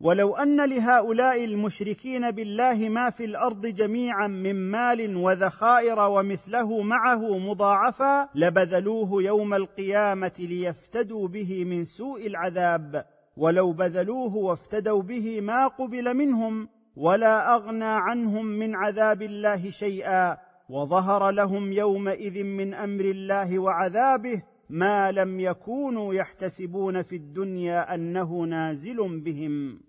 ولو 0.00 0.36
ان 0.36 0.68
لهؤلاء 0.68 1.44
المشركين 1.44 2.30
بالله 2.30 2.88
ما 2.88 3.10
في 3.10 3.24
الأرض 3.24 3.66
جميعا 3.66 4.26
من 4.26 4.70
مال 4.70 5.16
وذخائر 5.16 6.00
ومثله 6.00 6.82
معه 6.82 7.38
مضاعفا 7.38 8.28
لبذلوه 8.34 9.22
يوم 9.22 9.54
القيامه 9.54 10.32
ليفتدوا 10.38 11.28
به 11.28 11.64
من 11.64 11.84
سوء 11.84 12.26
العذاب 12.26 13.04
ولو 13.36 13.72
بذلوه 13.72 14.36
وافتدوا 14.36 15.02
به 15.02 15.40
ما 15.40 15.66
قبل 15.66 16.14
منهم 16.14 16.68
ولا 16.96 17.54
اغنى 17.54 17.84
عنهم 17.84 18.46
من 18.46 18.76
عذاب 18.76 19.22
الله 19.22 19.70
شيئا 19.70 20.51
وظهر 20.70 21.30
لهم 21.30 21.72
يومئذ 21.72 22.42
من 22.42 22.74
أمر 22.74 23.04
الله 23.04 23.58
وعذابه 23.58 24.42
ما 24.70 25.12
لم 25.12 25.40
يكونوا 25.40 26.14
يحتسبون 26.14 27.02
في 27.02 27.16
الدنيا 27.16 27.94
أنه 27.94 28.42
نازل 28.44 29.20
بهم. 29.24 29.80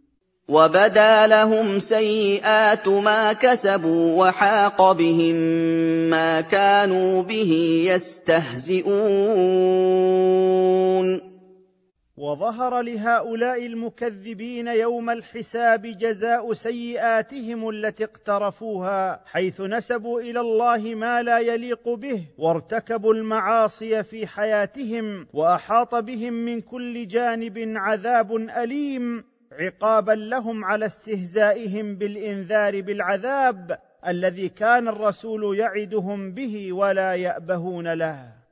وبدا 0.48 1.28
لهم 1.28 1.80
سيئات 1.80 2.88
ما 2.88 3.34
كسبوا 3.34 4.28
وحاق 4.28 4.92
بهم 4.92 5.36
ما 6.10 6.42
كانوا 6.42 7.22
به 7.22 7.84
يستهزئون. 7.88 8.94
وظهر 12.24 12.82
لهؤلاء 12.82 13.66
المكذبين 13.66 14.68
يوم 14.68 15.10
الحساب 15.10 15.82
جزاء 15.82 16.54
سيئاتهم 16.54 17.70
التي 17.70 18.04
اقترفوها 18.04 19.22
حيث 19.26 19.62
نسبوا 19.62 20.22
إلى 20.22 20.40
الله 20.40 20.96
ما 20.96 21.22
لا 21.22 21.40
يليق 21.40 21.90
به 21.90 22.26
وارتكبوا 22.38 23.14
المعاصي 23.14 24.04
في 24.04 24.28
حياتهم 24.28 25.28
وأحاط 25.34 25.96
بهم 25.96 26.34
من 26.34 26.62
كل 26.62 27.08
جانب 27.08 27.74
عذاب 27.76 28.36
أليم 28.36 29.24
عقابا 29.52 30.12
لهم 30.12 30.66
على 30.66 30.86
استهزائهم 30.86 31.96
بالإنذار 31.96 32.82
بالعذاب 32.82 33.80
الذي 34.08 34.50
كان 34.50 34.88
الرسول 34.88 35.58
يعدهم 35.58 36.32
به 36.32 36.74
ولا 36.74 37.16
يأبهون 37.16 37.94
له. 37.94 38.43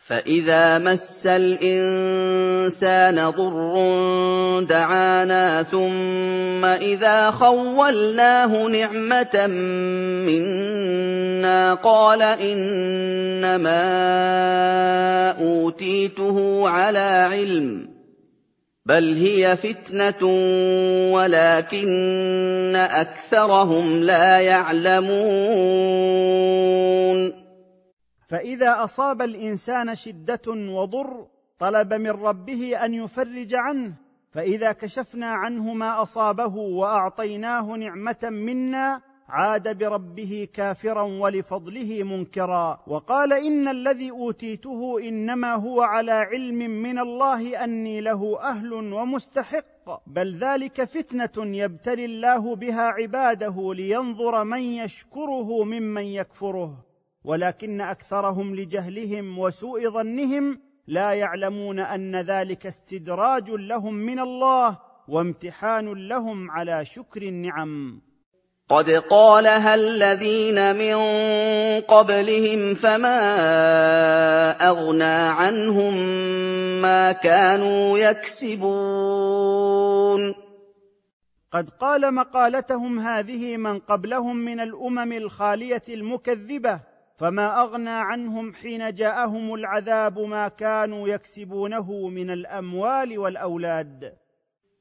فاذا 0.00 0.78
مس 0.78 1.26
الانسان 1.26 3.14
ضر 3.30 4.60
دعانا 4.60 5.62
ثم 5.62 6.64
اذا 6.64 7.30
خولناه 7.30 8.68
نعمه 8.68 9.46
منا 10.26 11.74
قال 11.74 12.22
انما 12.22 13.80
اوتيته 15.40 16.68
على 16.68 17.28
علم 17.32 17.88
بل 18.86 19.16
هي 19.16 19.56
فتنه 19.56 20.26
ولكن 21.12 22.76
اكثرهم 22.76 24.02
لا 24.02 24.38
يعلمون 24.38 25.10
فإذا 28.30 28.84
أصاب 28.84 29.22
الإنسان 29.22 29.94
شدة 29.94 30.42
وضر 30.48 31.26
طلب 31.58 31.94
من 31.94 32.10
ربه 32.10 32.84
أن 32.84 32.94
يفرج 32.94 33.54
عنه 33.54 33.94
فإذا 34.30 34.72
كشفنا 34.72 35.26
عنه 35.26 35.74
ما 35.74 36.02
أصابه 36.02 36.56
وأعطيناه 36.56 37.76
نعمة 37.76 38.18
منا 38.22 39.00
عاد 39.28 39.78
بربه 39.78 40.48
كافرا 40.54 41.02
ولفضله 41.02 42.02
منكرا. 42.02 42.80
وقال 42.86 43.32
إن 43.32 43.68
الذي 43.68 44.10
أوتيته 44.10 45.08
إنما 45.08 45.54
هو 45.54 45.82
على 45.82 46.12
علم 46.12 46.58
من 46.58 46.98
الله 46.98 47.64
أني 47.64 48.00
له 48.00 48.40
أهل 48.42 48.72
ومستحق. 48.72 50.06
بل 50.06 50.36
ذلك 50.36 50.84
فتنة 50.84 51.56
يبتلي 51.56 52.04
الله 52.04 52.56
بها 52.56 52.82
عباده 52.82 53.74
لينظر 53.74 54.44
من 54.44 54.60
يشكره 54.62 55.64
ممن 55.64 56.04
يكفره. 56.04 56.89
ولكن 57.24 57.80
أكثرهم 57.80 58.54
لجهلهم 58.56 59.38
وسوء 59.38 59.90
ظنهم 59.90 60.60
لا 60.86 61.12
يعلمون 61.12 61.78
أن 61.78 62.16
ذلك 62.16 62.66
استدراج 62.66 63.50
لهم 63.50 63.94
من 63.94 64.18
الله 64.18 64.78
وامتحان 65.08 66.08
لهم 66.08 66.50
على 66.50 66.84
شكر 66.84 67.22
النعم. 67.22 68.00
قد 68.68 68.90
قالها 68.90 69.74
الذين 69.74 70.76
من 70.76 70.96
قبلهم 71.80 72.74
فما 72.74 73.20
أغنى 74.68 75.04
عنهم 75.04 75.94
ما 76.82 77.12
كانوا 77.12 77.98
يكسبون. 77.98 79.30
قد 81.52 81.70
قال 81.70 82.14
مقالتهم 82.14 82.98
هذه 82.98 83.56
من 83.56 83.78
قبلهم 83.78 84.36
من 84.36 84.60
الأمم 84.60 85.12
الخالية 85.12 85.82
المكذبة 85.88 86.89
فما 87.20 87.62
أغنى 87.62 87.90
عنهم 87.90 88.52
حين 88.54 88.94
جاءهم 88.94 89.54
العذاب 89.54 90.18
ما 90.18 90.48
كانوا 90.48 91.08
يكسبونه 91.08 92.08
من 92.08 92.30
الأموال 92.30 93.18
والأولاد. 93.18 94.12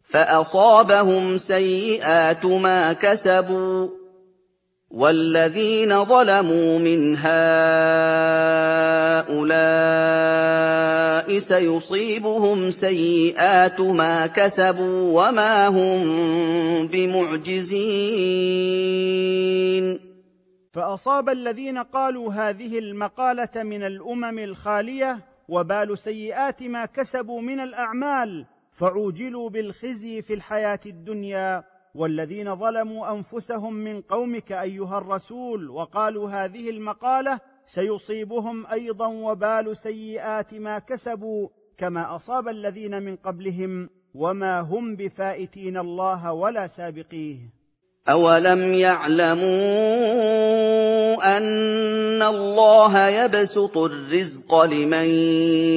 فأصابهم 0.03 1.37
سيئات 1.37 2.45
ما 2.45 2.93
كسبوا 2.93 3.89
والذين 4.91 6.05
ظلموا 6.05 6.79
من 6.79 7.17
هؤلاء 7.17 7.29
سيصيبهم 11.39 12.71
سيئات 12.71 13.81
ما 13.81 14.27
كسبوا 14.27 15.27
وما 15.27 15.67
هم 15.67 16.87
بمعجزين. 16.87 17.69
فأصاب 20.71 21.29
الذين 21.29 21.77
قالوا 21.77 22.33
هذه 22.33 22.79
المقالة 22.79 23.63
من 23.63 23.83
الأمم 23.83 24.39
الخالية 24.39 25.25
وبال 25.47 25.97
سيئات 25.97 26.63
ما 26.63 26.85
كسبوا 26.85 27.41
من 27.41 27.59
الأعمال 27.59 28.45
فعوجلوا 28.71 29.49
بالخزي 29.49 30.21
في 30.21 30.33
الحياة 30.33 30.79
الدنيا. 30.85 31.63
والذين 31.95 32.55
ظلموا 32.55 33.11
أنفسهم 33.11 33.73
من 33.73 34.01
قومك 34.01 34.51
أيها 34.51 34.97
الرسول 34.97 35.69
وقالوا 35.69 36.29
هذه 36.29 36.69
المقالة 36.69 37.39
سيصيبهم 37.65 38.67
أيضا 38.67 39.07
وبال 39.07 39.77
سيئات 39.77 40.53
ما 40.53 40.79
كسبوا 40.79 41.49
كما 41.77 42.15
أصاب 42.15 42.47
الذين 42.47 43.03
من 43.03 43.15
قبلهم. 43.15 43.89
وما 44.13 44.59
هم 44.59 44.95
بفائتين 44.95 45.77
الله 45.77 46.33
ولا 46.33 46.67
سابقيه. 46.67 47.58
أَوَلَمْ 48.07 48.73
يَعْلَمُوا 48.73 49.47
أَنَّ 51.37 52.21
اللَّهَ 52.23 53.07
يَبْسُطُ 53.07 53.77
الرِّزْقَ 53.77 54.63
لِمَن 54.63 55.05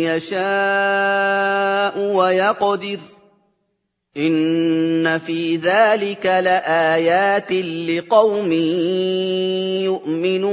يَشَاءُ 0.06 1.98
وَيَقْدِرُ 1.98 2.96
ۚ 2.98 3.00
إِنَّ 4.16 5.18
فِي 5.18 5.56
ذَٰلِكَ 5.56 6.26
لَآيَاتٍ 6.26 7.52
لِّقَوْمٍ 7.52 8.52
يُؤْمِنُونَ 9.82 10.52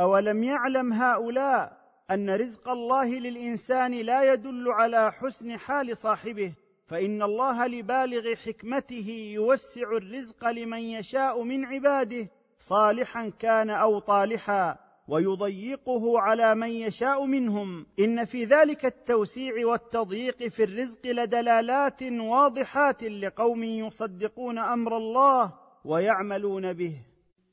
أَوَلَمْ 0.00 0.44
يَعْلَمْ 0.44 0.92
هَٰؤُلَاءِ 0.92 1.72
أَنَّ 2.10 2.30
رِزْقَ 2.30 2.68
اللَّهِ 2.68 3.06
لِلْإِنسَانِ 3.18 3.92
لَا 3.94 4.32
يَدُلُّ 4.32 4.64
عَلَىٰ 4.72 5.12
حُسْنِ 5.12 5.58
حَالِ 5.58 5.96
صَاحِبِهِ 5.96 6.52
فإن 6.86 7.22
الله 7.22 7.66
لبالغ 7.66 8.34
حكمته 8.34 9.30
يوسع 9.34 9.90
الرزق 9.96 10.48
لمن 10.50 10.78
يشاء 10.78 11.42
من 11.42 11.64
عباده 11.64 12.28
صالحا 12.58 13.28
كان 13.38 13.70
أو 13.70 13.98
طالحا 13.98 14.78
ويضيقه 15.08 16.20
على 16.20 16.54
من 16.54 16.68
يشاء 16.68 17.24
منهم. 17.24 17.86
إن 17.98 18.24
في 18.24 18.44
ذلك 18.44 18.86
التوسيع 18.86 19.66
والتضييق 19.66 20.48
في 20.48 20.64
الرزق 20.64 21.06
لدلالات 21.06 22.02
واضحات 22.02 23.02
لقوم 23.02 23.64
يصدقون 23.64 24.58
أمر 24.58 24.96
الله 24.96 25.52
ويعملون 25.84 26.72
به. 26.72 27.05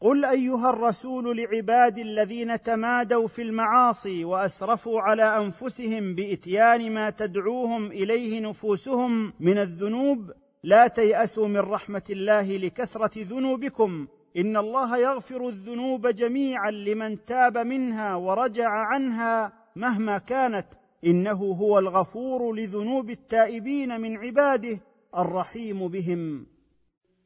قل 0.00 0.24
ايها 0.24 0.70
الرسول 0.70 1.36
لعبادي 1.36 2.02
الذين 2.02 2.62
تمادوا 2.62 3.26
في 3.26 3.42
المعاصي 3.42 4.24
واسرفوا 4.24 5.00
على 5.00 5.36
انفسهم 5.36 6.14
باتيان 6.14 6.92
ما 6.94 7.10
تدعوهم 7.10 7.86
اليه 7.86 8.40
نفوسهم 8.40 9.32
من 9.40 9.58
الذنوب 9.58 10.32
لا 10.62 10.88
تياسوا 10.88 11.48
من 11.48 11.58
رحمه 11.58 12.02
الله 12.10 12.56
لكثره 12.56 13.10
ذنوبكم. 13.16 14.06
ان 14.36 14.56
الله 14.56 14.98
يغفر 14.98 15.48
الذنوب 15.48 16.06
جميعا 16.06 16.70
لمن 16.70 17.24
تاب 17.24 17.58
منها 17.58 18.14
ورجع 18.14 18.68
عنها 18.68 19.52
مهما 19.76 20.18
كانت. 20.18 20.66
انه 21.06 21.44
هو 21.44 21.78
الغفور 21.78 22.56
لذنوب 22.56 23.10
التائبين 23.10 24.00
من 24.00 24.16
عباده 24.16 24.80
الرحيم 25.16 25.88
بهم. 25.88 26.46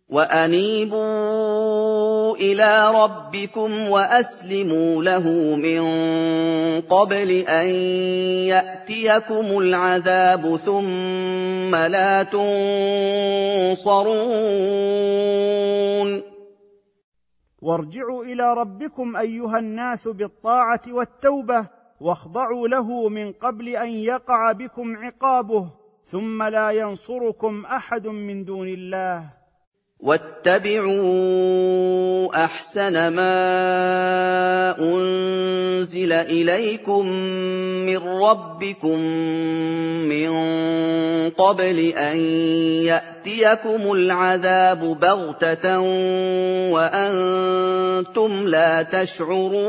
وَأَنِيبُوا 0.08 2.01
إِلَىٰ 2.42 2.90
رَبِّكُمْ 3.02 3.70
وَأَسْلِمُوا 3.88 5.02
لَهُ 5.02 5.26
مِن 5.56 5.82
قَبْلِ 6.80 7.30
أَن 7.48 7.66
يَأْتِيَكُمُ 8.50 9.46
الْعَذَابُ 9.58 10.56
ثُمَّ 10.56 11.76
لَا 11.76 12.22
تُنصَرُونَ 12.22 13.92
وارجعوا 17.62 18.24
إلى 18.24 18.54
ربكم 18.54 19.16
ايها 19.16 19.58
الناس 19.58 20.08
بالطاعه 20.08 20.80
والتوبه 20.88 21.68
واخضعوا 22.00 22.68
له 22.68 23.08
من 23.08 23.32
قبل 23.32 23.68
ان 23.68 23.88
يقع 23.88 24.52
بكم 24.52 24.96
عقابه 24.96 25.70
ثم 26.04 26.42
لا 26.42 26.70
ينصركم 26.70 27.66
احد 27.66 28.06
من 28.06 28.44
دون 28.44 28.68
الله 28.68 29.41
وَاتَّبِعُوا 30.02 31.14
أَحْسَنَ 32.44 33.12
مَا 33.14 34.74
أُنزِلَ 34.78 36.12
إِلَيْكُم 36.12 37.06
مِّن 37.86 37.98
رَّبِّكُم 37.98 38.98
مِّن 40.10 40.30
قَبْلِ 41.30 41.78
أَن 41.94 42.16
يَأْتِيَكُمُ 42.82 43.92
الْعَذَابُ 43.92 44.98
بَغْتَةً 45.00 45.80
وَأَنتُمْ 46.74 48.30
لَا 48.46 48.82
تَشْعُرُونَ. 48.82 49.62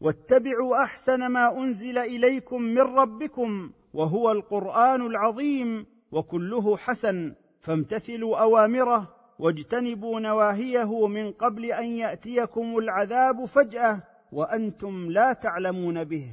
واتبعوا 0.00 0.82
أحسن 0.82 1.26
ما 1.26 1.58
أنزل 1.58 1.98
إليكم 1.98 2.62
من 2.62 2.78
ربكم 2.78 3.70
وهو 3.94 4.32
القرآن 4.32 5.06
العظيم. 5.06 5.95
وكله 6.16 6.76
حسن 6.76 7.32
فامتثلوا 7.60 8.36
أوامره 8.36 9.16
واجتنبوا 9.38 10.20
نواهيه 10.20 11.06
من 11.06 11.32
قبل 11.32 11.64
أن 11.64 11.84
يأتيكم 11.84 12.78
العذاب 12.78 13.44
فجأة 13.44 14.02
وأنتم 14.32 15.10
لا 15.10 15.32
تعلمون 15.32 16.04
به. 16.04 16.24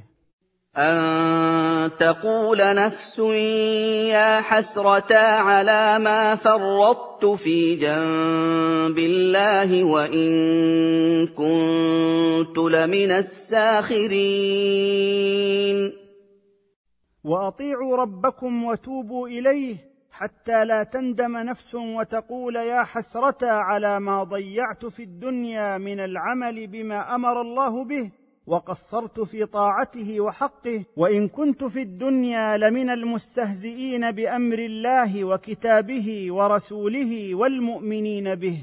أن 0.76 1.90
تقول 1.98 2.58
نفس 2.58 3.18
يا 4.08 4.40
حسرتا 4.40 5.14
على 5.14 5.98
ما 5.98 6.34
فرطت 6.34 7.24
في 7.26 7.76
جنب 7.76 8.98
الله 8.98 9.84
وإن 9.84 11.26
كنت 11.26 12.58
لمن 12.58 13.10
الساخرين. 13.10 14.04
وأطيعوا 17.24 17.96
ربكم 17.96 18.64
وتوبوا 18.64 19.28
إليه 19.28 19.76
حتى 20.10 20.64
لا 20.64 20.82
تندم 20.82 21.36
نفس 21.36 21.74
وتقول 21.74 22.56
يا 22.56 22.82
حسرتا 22.82 23.44
على 23.44 24.00
ما 24.00 24.24
ضيعت 24.24 24.86
في 24.86 25.02
الدنيا 25.02 25.78
من 25.78 26.00
العمل 26.00 26.66
بما 26.66 27.14
أمر 27.14 27.40
الله 27.40 27.84
به 27.84 28.10
وقصرت 28.46 29.20
في 29.20 29.46
طاعته 29.46 30.20
وحقه 30.20 30.84
وإن 30.96 31.28
كنت 31.28 31.64
في 31.64 31.82
الدنيا 31.82 32.56
لمن 32.56 32.90
المستهزئين 32.90 34.10
بأمر 34.10 34.58
الله 34.58 35.24
وكتابه 35.24 36.26
ورسوله 36.30 37.34
والمؤمنين 37.34 38.34
به. 38.34 38.58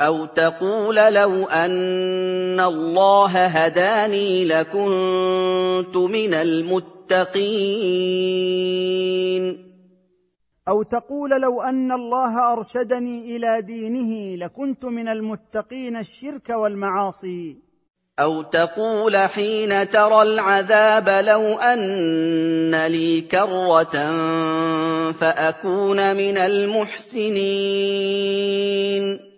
أَوْ 0.00 0.24
تَقُولَ 0.24 0.94
لَوْ 0.94 1.46
أَنَّ 1.46 2.60
اللَّهَ 2.60 3.46
هَدَانِي 3.46 4.44
لَكُنتُ 4.44 5.96
مِنَ 5.96 6.34
الْمُتَّقِينَ. 6.34 7.01
أو 10.68 10.82
تقول 10.82 11.30
لو 11.30 11.62
أن 11.62 11.92
الله 11.92 12.52
أرشدني 12.52 13.36
إلى 13.36 13.62
دينه 13.62 14.36
لكنت 14.44 14.84
من 14.84 15.08
المتقين 15.08 15.96
الشرك 15.96 16.50
والمعاصي. 16.50 17.72
أَوْ 18.20 18.42
تَقُولَ 18.42 19.16
حِينَ 19.16 19.90
تَرَى 19.90 20.22
الْعَذَابَ 20.22 21.08
لَوْ 21.08 21.58
أَنَّ 21.58 22.86
لِي 22.86 23.20
كَرَّةً 23.20 24.12
فَأَكُونَ 25.12 26.16
مِنَ 26.16 26.36
الْمُحْسِنِينَ. 26.36 29.31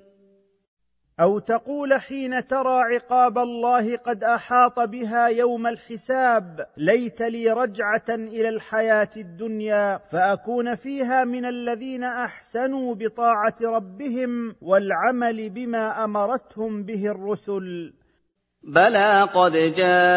أو 1.21 1.39
تقول 1.39 2.01
حين 2.01 2.47
ترى 2.47 2.81
عقاب 2.83 3.39
الله 3.39 3.97
قد 3.97 4.25
أحاط 4.25 4.81
بها 4.81 5.27
يوم 5.27 5.67
الحساب 5.67 6.67
ليت 6.77 7.23
لي 7.23 7.51
رجعة 7.51 8.09
إلى 8.09 8.49
الحياة 8.49 9.11
الدنيا 9.17 9.99
فأكون 9.99 10.75
فيها 10.75 11.25
من 11.25 11.45
الذين 11.45 12.05
أحسنوا 12.05 12.95
بطاعة 12.95 13.55
ربهم 13.63 14.57
والعمل 14.63 15.51
بما 15.51 16.05
أمرتهم 16.05 16.83
به 16.83 17.07
الرسل. 17.07 17.93
بَلَىٰ 18.67 19.29
قَدْ 19.35 19.53
جَاءَتْكَ 19.53 20.13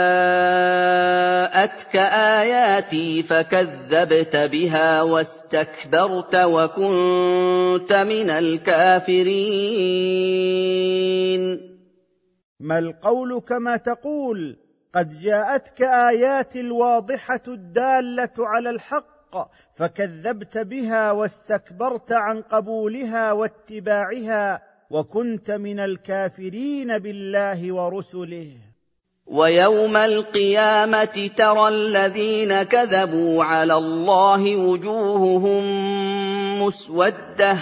آيَاتِي 2.40 3.24
فَكَذَّبْتَ 3.24 4.36
بِهَا 4.36 5.02
وَاسْتَكْبَرْتَ 5.02 6.36
وَكُنتَ 6.36 7.94
مِنَ 7.94 8.30
الْكَافِرِينَ. 8.30 9.38
ما 12.60 12.80
القول 12.80 13.40
كما 13.40 13.78
تقول؟ 13.78 14.58
قد 14.96 15.10
جاءتك 15.10 15.82
اياتي 15.82 16.60
الواضحه 16.60 17.44
الداله 17.48 18.34
على 18.38 18.70
الحق 18.70 19.52
فكذبت 19.76 20.58
بها 20.58 21.12
واستكبرت 21.12 22.12
عن 22.12 22.42
قبولها 22.42 23.32
واتباعها. 23.32 24.67
وكنت 24.90 25.52
من 25.52 25.80
الكافرين 25.80 26.98
بالله 26.98 27.74
ورسله. 27.74 28.52
ويوم 29.26 29.98
القيامة 29.98 31.30
ترى 31.38 31.68
الذين 31.68 32.64
كذبوا 32.64 33.44
على 33.44 33.74
الله 33.74 34.56
وجوههم 34.56 35.64
مسودة. 36.62 37.58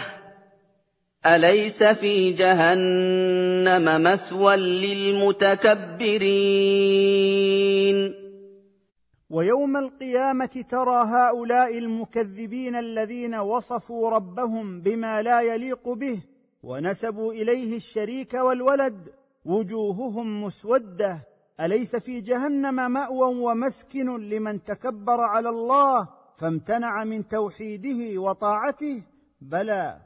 أليس 1.25 1.83
في 1.83 2.31
جهنم 2.31 4.03
مثوى 4.03 4.55
للمتكبرين؟ 4.57 5.85
ويوم 9.29 9.77
القيامة 9.77 10.65
ترى 10.69 11.03
هؤلاء 11.05 11.77
المكذبين 11.77 12.75
الذين 12.75 13.35
وصفوا 13.35 14.09
ربهم 14.09 14.81
بما 14.81 15.21
لا 15.21 15.41
يليق 15.41 15.89
به 15.89 16.19
ونسبوا 16.65 17.33
إليه 17.33 17.75
الشريك 17.75 18.33
والولد 18.33 19.09
وجوههم 19.45 20.43
مسودة 20.43 21.19
أليس 21.61 21.95
في 21.95 22.21
جهنم 22.21 22.91
مأوى 22.91 23.35
ومسكن 23.35 24.29
لمن 24.29 24.63
تكبر 24.63 25.21
على 25.21 25.49
الله 25.49 26.09
فامتنع 26.37 27.03
من 27.03 27.27
توحيده 27.27 28.21
وطاعته؟ 28.21 29.03
بلى. 29.41 29.97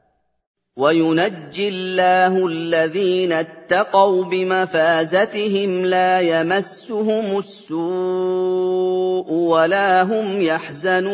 وينجي 0.77 1.69
الله 1.69 2.47
الذين 2.47 3.31
اتقوا 3.31 4.23
بمفازتهم 4.23 5.85
لا 5.85 6.19
يمسهم 6.19 7.37
السوء 7.39 9.31
ولا 9.31 10.03
هم 10.03 10.41
يحزنون. 10.41 11.09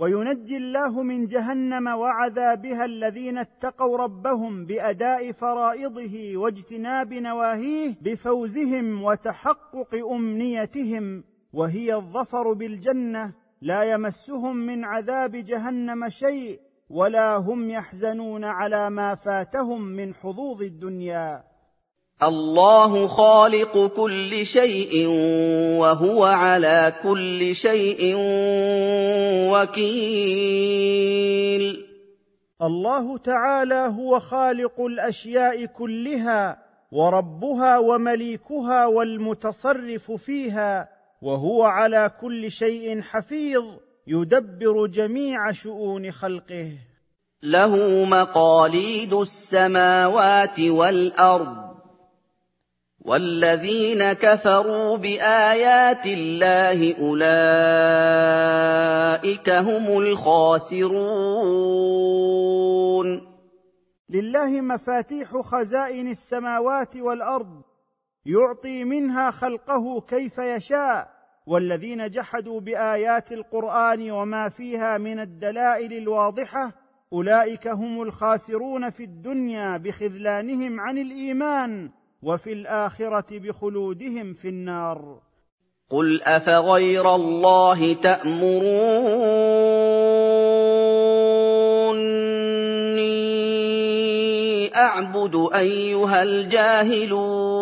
وينجي 0.00 0.56
الله 0.56 1.02
من 1.02 1.26
جهنم 1.26 1.86
وعذابها 1.86 2.84
الذين 2.84 3.38
اتقوا 3.38 3.98
ربهم 3.98 4.66
بأداء 4.66 5.32
فرائضه 5.32 6.36
واجتناب 6.36 7.14
نواهيه 7.14 7.96
بفوزهم 8.02 9.02
وتحقق 9.02 9.94
أمنيتهم 10.12 11.24
وهي 11.52 11.94
الظفر 11.94 12.52
بالجنة. 12.52 13.34
لا 13.62 13.82
يمسهم 13.82 14.56
من 14.56 14.84
عذاب 14.84 15.30
جهنم 15.30 16.08
شيء 16.08 16.60
ولا 16.90 17.36
هم 17.36 17.70
يحزنون 17.70 18.44
على 18.44 18.90
ما 18.90 19.14
فاتهم 19.14 19.82
من 19.82 20.14
حظوظ 20.14 20.62
الدنيا. 20.62 21.49
الله 22.22 23.06
خالق 23.06 23.86
كل 23.96 24.46
شيء 24.46 25.06
وهو 25.80 26.24
على 26.24 26.92
كل 27.02 27.54
شيء 27.54 28.14
وكيل. 29.52 31.06
الله 32.62 33.18
تعالى 33.18 33.94
هو 33.98 34.20
خالق 34.20 34.80
الأشياء 34.80 35.64
كلها 35.64 36.58
وربها 36.92 37.78
ومليكها 37.78 38.86
والمتصرف 38.86 40.12
فيها 40.12 40.88
وهو 41.22 41.62
على 41.62 42.10
كل 42.20 42.50
شيء 42.50 43.00
حفيظ 43.00 43.64
يدبر 44.06 44.86
جميع 44.86 45.52
شؤون 45.52 46.10
خلقه. 46.10 46.72
له 47.42 48.04
مقاليد 48.04 49.14
السماوات 49.14 50.60
والأرض 50.60 51.69
والذين 53.04 54.12
كفروا 54.12 54.96
بآيات 54.96 56.06
الله 56.06 56.94
أولئك 57.00 57.20
هم 59.50 59.98
الخاسرون. 59.98 60.90
لله 64.10 64.60
مفاتيح 64.60 65.36
خزائن 65.36 66.08
السماوات 66.08 66.96
والأرض 66.96 67.62
يعطي 68.26 68.84
منها 68.84 69.30
خلقه 69.30 70.00
كيف 70.00 70.38
يشاء. 70.38 71.20
والذين 71.46 72.10
جحدوا 72.10 72.60
بآيات 72.60 73.32
القرآن 73.32 74.10
وما 74.10 74.48
فيها 74.48 74.98
من 74.98 75.20
الدلائل 75.20 75.92
الواضحة 75.92 76.72
أولئك 77.12 77.68
هم 77.68 78.02
الخاسرون 78.02 78.90
في 78.90 79.04
الدنيا 79.04 79.76
بخذلانهم 79.76 80.80
عن 80.80 80.98
الإيمان. 80.98 81.90
وفي 82.22 82.52
الآخرة 82.52 83.38
بخلودهم 83.38 84.34
في 84.34 84.48
النار. 84.48 85.20
قل 85.90 86.22
أفغير 86.22 87.14
الله 87.14 87.92
تأمروني 87.94 88.70
أعبد 94.76 95.48
أيها 95.54 96.22
الجاهلون. 96.22 97.60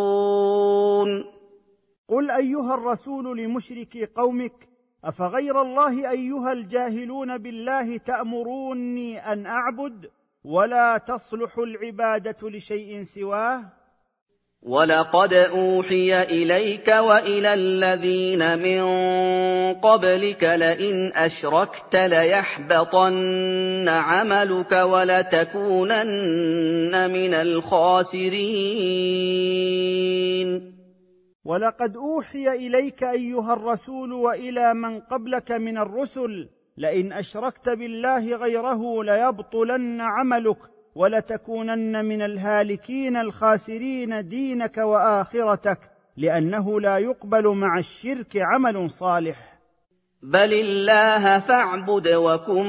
قل 2.09 2.31
أيها 2.31 2.75
الرسول 2.75 3.39
لمشركي 3.39 4.07
قومك 4.07 4.69
أفغير 5.05 5.63
الله 5.63 6.11
أيها 6.11 6.53
الجاهلون 6.53 7.39
بالله 7.39 7.97
تأمروني 7.97 9.33
أن 9.33 9.47
أعبد 9.47 10.11
ولا 10.45 10.99
تصلح 10.99 11.59
العبادة 11.59 12.49
لشيء 12.51 13.03
سواه؟ 13.03 13.78
وَلَقَدْ 14.63 15.35
أُوحِيَ 15.35 16.23
إِلَيْكَ 16.23 16.89
وَإِلَى 16.89 17.55
الَّذِينَ 17.55 18.59
مِن 18.59 18.83
قَبْلِكَ 19.75 20.45
لَئِنْ 20.45 21.13
أَشْرَكْتَ 21.15 21.97
لَيَحْبَطَنَّ 21.97 23.89
عَمَلُكَ 23.89 24.73
وَلَتَكُونَنَّ 24.73 26.11
مِنَ 27.11 27.35
الْخَاسِرِينَ 27.35 28.29
ولقد 31.45 31.97
اوحي 31.97 32.49
اليك 32.49 33.03
ايها 33.03 33.53
الرسول 33.53 34.13
والى 34.13 34.75
من 34.75 35.01
قبلك 35.01 35.53
من 35.53 35.79
الرسل 35.79 36.49
لئن 36.77 37.13
اشركت 37.13 37.69
بالله 37.69 38.37
غيره 38.37 39.05
ليبطلن 39.05 40.01
عملك 40.01 40.59
ولتكونن 40.99 42.05
من 42.05 42.23
الهالكين 42.23 43.17
الخاسرين 43.17 44.29
دينك 44.29 44.79
وآخرتك 44.79 45.79
لأنه 46.17 46.81
لا 46.81 46.99
يقبل 46.99 47.49
مع 47.49 47.79
الشرك 47.79 48.37
عمل 48.37 48.91
صالح. 48.91 49.59
بل 50.23 50.53
الله 50.55 51.39
فاعبد 51.39 52.09
وكن 52.09 52.65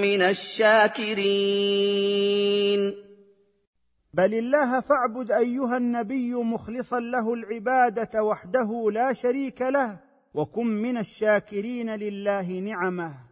من 0.00 0.22
الشاكرين. 0.22 1.20
بل 4.14 4.34
الله 4.34 4.80
فاعبد 4.80 5.30
أيها 5.30 5.76
النبي 5.76 6.34
مخلصا 6.34 7.00
له 7.00 7.34
العبادة 7.34 8.22
وحده 8.22 8.90
لا 8.92 9.12
شريك 9.12 9.62
له 9.62 9.98
وكن 10.34 10.66
من 10.66 10.98
الشاكرين 10.98 11.90
لله 11.90 12.52
نعمه. 12.52 13.29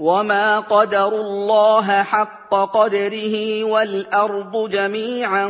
وما 0.00 0.60
قدروا 0.60 1.20
الله 1.20 2.02
حق 2.02 2.54
قدره 2.54 3.64
والارض 3.64 4.70
جميعا 4.70 5.46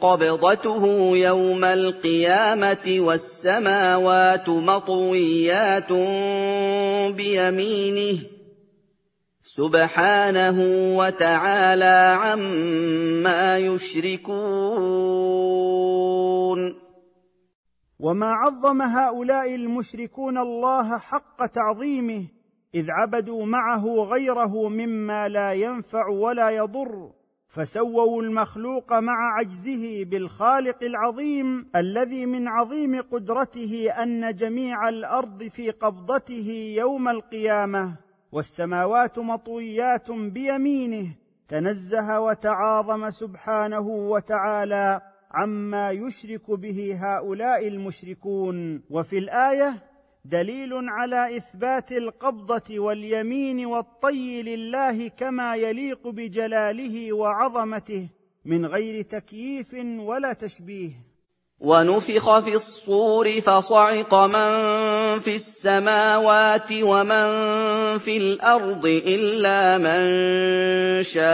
قبضته 0.00 0.86
يوم 1.16 1.64
القيامه 1.64 2.96
والسماوات 2.98 4.48
مطويات 4.48 5.92
بيمينه 7.12 8.18
سبحانه 9.44 10.58
وتعالى 10.96 12.16
عما 12.20 13.58
يشركون 13.58 14.40
وما 18.00 18.26
عظم 18.26 18.82
هؤلاء 18.82 19.54
المشركون 19.54 20.38
الله 20.38 20.98
حق 20.98 21.46
تعظيمه 21.46 22.39
إذ 22.74 22.90
عبدوا 22.90 23.46
معه 23.46 23.84
غيره 23.84 24.68
مما 24.68 25.28
لا 25.28 25.52
ينفع 25.52 26.08
ولا 26.08 26.50
يضر 26.50 27.12
فسووا 27.48 28.22
المخلوق 28.22 28.92
مع 28.92 29.38
عجزه 29.38 30.04
بالخالق 30.04 30.82
العظيم 30.82 31.70
الذي 31.76 32.26
من 32.26 32.48
عظيم 32.48 33.00
قدرته 33.00 33.90
أن 34.02 34.34
جميع 34.34 34.88
الأرض 34.88 35.42
في 35.42 35.70
قبضته 35.70 36.74
يوم 36.76 37.08
القيامة 37.08 37.96
والسماوات 38.32 39.18
مطويات 39.18 40.10
بيمينه 40.10 41.14
تنزه 41.48 42.20
وتعاظم 42.20 43.10
سبحانه 43.10 43.88
وتعالى 43.88 45.00
عما 45.30 45.90
يشرك 45.90 46.50
به 46.50 46.98
هؤلاء 47.02 47.68
المشركون. 47.68 48.82
وفي 48.90 49.18
الآية 49.18 49.89
دليل 50.24 50.72
على 50.88 51.36
إثبات 51.36 51.92
القبضة 51.92 52.78
واليمين 52.78 53.66
والطي 53.66 54.42
لله 54.42 55.08
كما 55.08 55.56
يليق 55.56 56.08
بجلاله 56.08 57.12
وعظمته 57.12 58.06
من 58.44 58.66
غير 58.66 59.02
تكييف 59.02 59.74
ولا 59.98 60.32
تشبيه. 60.32 61.10
ونفخ 61.60 62.38
في 62.38 62.54
الصور 62.54 63.40
فصعق 63.40 64.14
من 64.14 64.50
في 65.20 65.34
السماوات 65.36 66.72
ومن 66.72 67.28
في 67.98 68.16
الأرض 68.16 68.86
إلا 68.86 69.78
من 69.78 70.00
شاء 71.02 71.30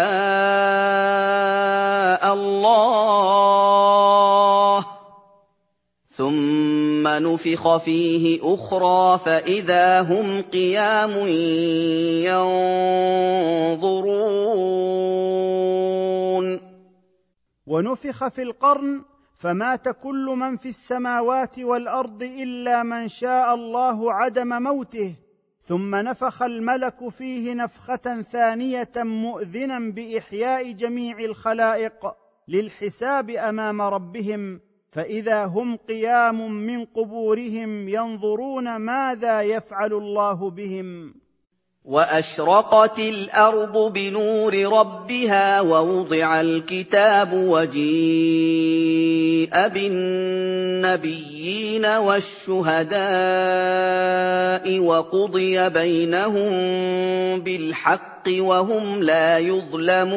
الله. 2.34 3.66
ثم 6.16 7.08
نفخ 7.08 7.76
فيه 7.76 8.40
أخرى 8.42 9.18
فاذا 9.18 10.00
هم 10.00 10.42
قيام 10.42 11.10
ينظرون 13.76 14.06
ونفخ 17.66 18.28
في 18.28 18.42
القرن 18.42 19.04
فمات 19.34 19.88
كل 19.88 20.34
من 20.38 20.56
في 20.56 20.68
السماوات 20.68 21.58
والارض 21.58 22.22
الا 22.22 22.82
من 22.82 23.08
شاء 23.08 23.54
الله 23.54 24.12
عدم 24.12 24.62
موته. 24.62 25.14
ثم 25.60 25.94
نفخ 25.94 26.42
الملك 26.42 27.08
فيه 27.08 27.54
نفخه 27.54 28.22
ثانية 28.22 28.92
مؤذنا 28.96 29.78
باحياء 29.78 30.72
جميع 30.72 31.18
الخلائق 31.18 32.06
للحساب 32.48 33.30
امام 33.30 33.82
ربهم 33.82 34.60
فإذا 34.96 35.44
هم 35.44 35.78
قيام 35.88 36.52
من 36.52 36.84
قبورهم 36.84 37.88
ينظرون 37.88 38.76
ماذا 38.76 39.42
يفعل 39.42 39.92
الله 39.92 40.50
بهم. 40.50 41.14
وأشرقت 41.84 42.98
الأرض 42.98 43.92
بنور 43.92 44.78
ربها 44.78 45.60
ووضع 45.60 46.40
الكتاب 46.40 47.32
وجيء 47.32 47.86
بالنبيين 49.68 51.86
والشهداء 51.86 52.96
وقضي 54.78 55.68
بينهم 55.68 56.50
بالحق 57.40 58.28
وهم 58.38 59.02
لا 59.02 59.38
يظلمون. 59.38 60.16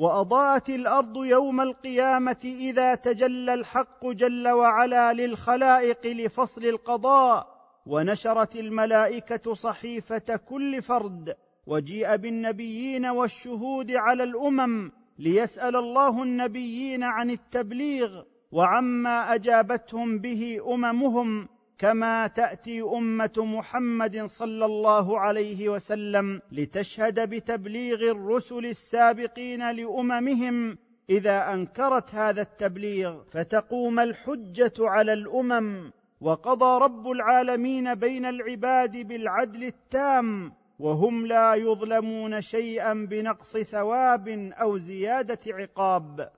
واضاءت 0.00 0.70
الأرض 0.70 1.16
يوم 1.24 1.60
القيامة 1.60 2.40
إذا 2.44 2.94
تجلى 2.94 3.54
الحق 3.54 4.06
جل 4.06 4.48
وعلا 4.48 5.12
للخلائق 5.12 6.06
لفصل 6.06 6.64
القضاء 6.64 7.46
ونشرت 7.86 8.56
الملائكة 8.56 9.54
صحيفة 9.54 10.36
كل 10.48 10.82
فرد 10.82 11.36
وجيء 11.66 12.16
بالنبيين 12.16 13.06
والشهود 13.06 13.90
على 13.90 14.22
الأمم 14.22 14.92
ليسأل 15.18 15.76
الله 15.76 16.22
النبيين 16.22 17.02
عن 17.02 17.30
التبليغ 17.30 18.22
وعما 18.52 19.34
أجابتهم 19.34 20.18
به 20.18 20.60
أممهم 20.74 21.48
كما 21.80 22.26
تأتي 22.26 22.82
أمة 22.82 23.32
محمد 23.38 24.24
صلى 24.24 24.64
الله 24.64 25.20
عليه 25.20 25.68
وسلم 25.68 26.42
لتشهد 26.52 27.30
بتبليغ 27.30 28.10
الرسل 28.10 28.66
السابقين 28.66 29.70
لأممهم 29.70 30.78
إذا 31.10 31.54
أنكرت 31.54 32.14
هذا 32.14 32.42
التبليغ 32.42 33.22
فتقوم 33.30 34.00
الحجة 34.00 34.72
على 34.80 35.12
الأمم 35.12 35.92
وقضى 36.20 36.84
رب 36.84 37.10
العالمين 37.10 37.94
بين 37.94 38.24
العباد 38.26 38.96
بالعدل 38.96 39.64
التام 39.64 40.52
وهم 40.78 41.26
لا 41.26 41.54
يظلمون 41.54 42.40
شيئا 42.40 42.94
بنقص 42.94 43.56
ثواب 43.58 44.28
أو 44.62 44.76
زيادة 44.78 45.38
عقاب. 45.48 46.30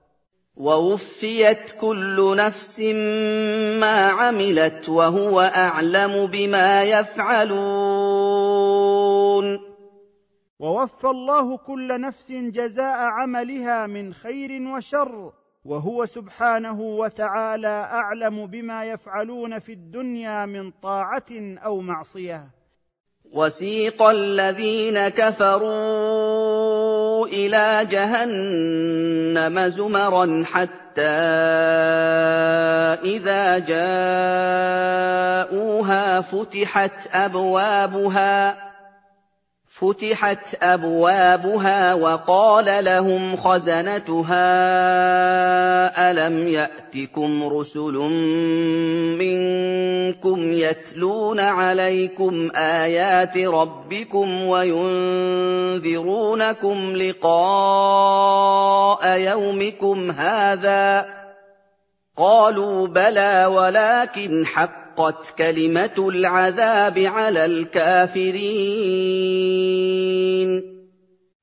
ووفيت 0.57 1.71
كل 1.81 2.35
نفس 2.35 2.79
ما 3.79 4.07
عملت 4.07 4.89
وهو 4.89 5.41
أعلم 5.41 6.25
بما 6.25 6.83
يفعلون. 6.83 7.53
ووفى 10.59 11.07
الله 11.07 11.57
كل 11.57 12.01
نفس 12.01 12.31
جزاء 12.31 12.97
عملها 12.97 13.87
من 13.87 14.13
خير 14.13 14.61
وشر 14.61 15.33
وهو 15.65 16.05
سبحانه 16.05 16.81
وتعالى 16.81 17.89
أعلم 17.91 18.47
بما 18.47 18.85
يفعلون 18.85 19.59
في 19.59 19.73
الدنيا 19.73 20.45
من 20.45 20.71
طاعة 20.71 21.57
أو 21.65 21.79
معصية. 21.79 22.49
وسيق 23.33 24.03
الذين 24.03 25.07
كفروا 25.07 26.82
إلى 27.33 27.87
جهنم 27.91 29.59
زمرا 29.67 30.43
حتى 30.53 31.01
إذا 33.03 33.57
جاءوها 35.43 36.21
فتحت 36.21 36.91
أبوابها 37.13 38.55
فتحت 39.79 40.63
أبوابها 40.63 41.93
وقال 41.93 42.85
لهم 42.85 43.37
خزنتها 43.37 44.41
ألم 46.11 46.47
يأتكم 46.47 47.43
رسل 47.43 47.93
منكم 49.19 50.53
يتلون 50.53 51.39
عليكم 51.39 52.51
آيات 52.55 53.37
ربكم 53.37 54.43
وينذرونكم 54.43 55.77
لقاء 56.95 58.39
يومكم 59.19 60.11
هذا؟ 60.11 61.05
قالوا 62.17 62.87
بلى 62.87 63.45
ولكن 63.45 64.45
حق 64.45 64.82
حقت 64.97 65.37
كلمة 65.37 66.09
العذاب 66.09 66.99
على 66.99 67.45
الكافرين. 67.45 68.43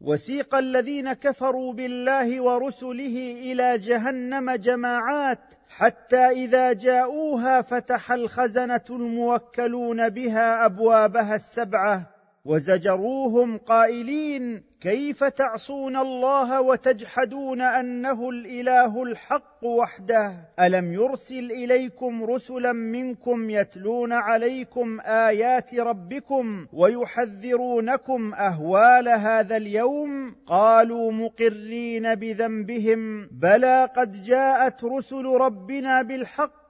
وسيق 0.01 0.55
الذين 0.55 1.12
كفروا 1.12 1.72
بالله 1.72 2.40
ورسله 2.40 3.36
إلى 3.42 3.78
جهنم 3.78 4.51
جماعات 4.51 5.38
حتى 5.68 6.16
إذا 6.16 6.72
جاءوها 6.72 7.62
فتح 7.62 8.12
الخزنة 8.12 8.84
الموكلون 8.90 10.09
بها 10.09 10.66
أبوابها 10.66 11.34
السبعة. 11.34 12.20
وزجروهم 12.45 13.59
قائلين 13.59 14.62
كيف 14.80 15.24
تعصون 15.24 15.97
الله 15.97 16.61
وتجحدون 16.61 17.61
أنه 17.61 18.30
الإله 18.30 19.03
الحق 19.03 19.64
وحده؟ 19.64 20.32
ألم 20.61 20.93
يرسل 20.93 21.51
إليكم 21.51 22.24
رسلا 22.24 22.72
منكم 22.72 23.51
يتلون 23.51 24.12
عليكم 24.12 25.01
آيات 25.01 25.74
ربكم 25.74 26.66
ويحذرونكم 26.72 28.34
أهوال 28.34 29.09
هذا 29.09 29.57
اليوم؟ 29.57 30.36
قالوا 30.47 31.12
مقرين 31.12 32.14
بذنبهم 32.14 33.28
بلى 33.32 33.88
قد 33.97 34.22
جاءت 34.22 34.84
رسل 34.84 35.24
ربنا 35.24 36.03
بالحق 36.03 36.61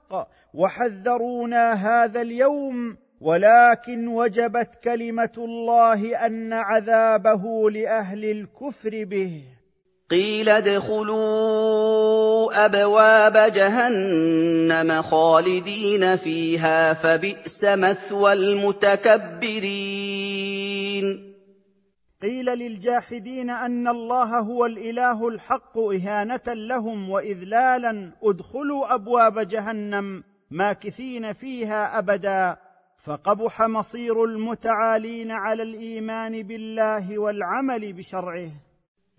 وحذرونا 0.53 1.73
هذا 1.73 2.21
اليوم 2.21 2.97
ولكن 3.21 4.07
وجبت 4.07 4.79
كلمة 4.83 5.33
الله 5.37 6.25
أن 6.25 6.53
عذابه 6.53 7.69
لأهل 7.69 8.25
الكفر 8.25 9.03
به. 9.03 9.43
قيل 10.09 10.49
ادخلوا 10.49 11.85
أبواب 12.65 13.51
جهنم 13.53 15.01
خالدين 15.01 16.15
فيها 16.15 16.93
فبئس 16.93 17.63
مثوى 17.63 18.33
المتكبرين. 18.33 19.71
قيل 22.21 22.45
للجاحدين 22.45 23.49
أن 23.49 23.87
الله 23.87 24.39
هو 24.39 24.65
الإله 24.65 25.27
الحق 25.27 25.77
إهانة 25.77 26.47
لهم 26.47 27.09
وإذلالا 27.09 28.11
ادخلوا 28.23 28.95
أبواب 28.95 29.47
جهنم 29.47 30.23
ماكثين 30.51 31.33
فيها 31.33 31.99
أبدا. 31.99 32.70
فقبح 33.05 33.61
مصير 33.61 34.25
المتعالين 34.25 35.31
على 35.31 35.63
الإيمان 35.63 36.43
بالله 36.43 37.19
والعمل 37.19 37.93
بشرعه. 37.93 38.49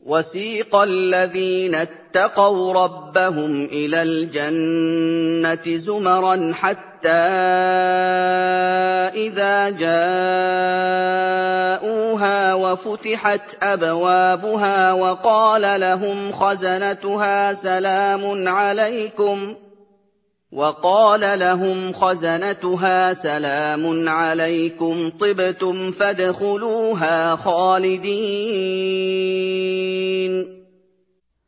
وسيق 0.01 0.77
الذين 0.77 1.75
اتقوا 1.75 2.85
ربهم 2.85 3.65
إلى 3.65 4.03
الجنة 4.03 5.77
زمرا 5.77 6.53
حتى 6.55 7.09
إذا 9.15 9.71
جاءوها 9.71 10.15
وفتحت 12.55 13.57
أبوابها 13.63 14.93
وقال 14.93 15.81
لهم 15.81 16.33
خزنتها 16.33 17.53
سلام 17.53 18.49
عليكم. 18.49 19.55
وقال 20.53 21.39
لهم 21.39 21.93
خزنتها 21.93 23.13
سلام 23.13 24.09
عليكم 24.09 25.09
طبتم 25.09 25.91
فادخلوها 25.91 27.37
خالدين. 27.37 28.13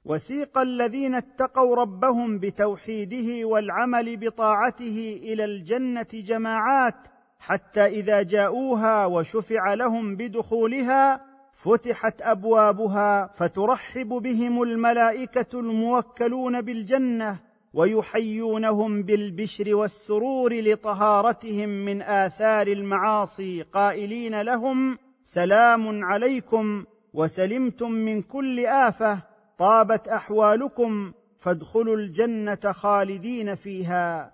وسيق 0.04 0.58
الذين 0.58 1.14
اتقوا 1.14 1.76
ربهم 1.76 2.38
بتوحيده 2.38 3.48
والعمل 3.48 4.16
بطاعته 4.16 5.20
إلى 5.22 5.44
الجنة 5.44 6.06
جماعات 6.12 6.94
حتى 7.38 7.86
إذا 7.86 8.22
جاءوها 8.22 9.06
وشفع 9.06 9.74
لهم 9.74 10.16
بدخولها 10.16 11.20
فتحت 11.54 12.22
أبوابها 12.22 13.30
فترحب 13.34 14.08
بهم 14.08 14.62
الملائكة 14.62 15.60
الموكلون 15.60 16.60
بالجنة. 16.60 17.43
ويحيونهم 17.74 19.02
بالبشر 19.02 19.74
والسرور 19.74 20.54
لطهارتهم 20.54 21.68
من 21.68 22.02
آثار 22.02 22.66
المعاصي 22.66 23.62
قائلين 23.62 24.40
لهم 24.40 24.98
سلام 25.24 26.04
عليكم 26.04 26.84
وسلمتم 27.14 27.90
من 27.90 28.22
كل 28.22 28.66
آفة 28.66 29.22
طابت 29.58 30.08
أحوالكم 30.08 31.12
فادخلوا 31.38 31.96
الجنة 31.96 32.72
خالدين 32.72 33.54
فيها. 33.54 34.33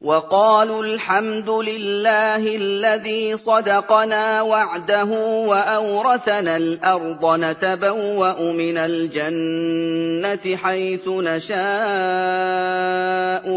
وقالوا 0.00 0.84
الحمد 0.84 1.50
لله 1.50 2.56
الذي 2.56 3.36
صدقنا 3.36 4.42
وعده 4.42 5.04
وأورثنا 5.48 6.56
الأرض 6.56 7.40
نتبوأ 7.40 8.52
من 8.52 8.76
الجنة 8.76 10.56
حيث 10.56 11.08
نشاء 11.08 11.56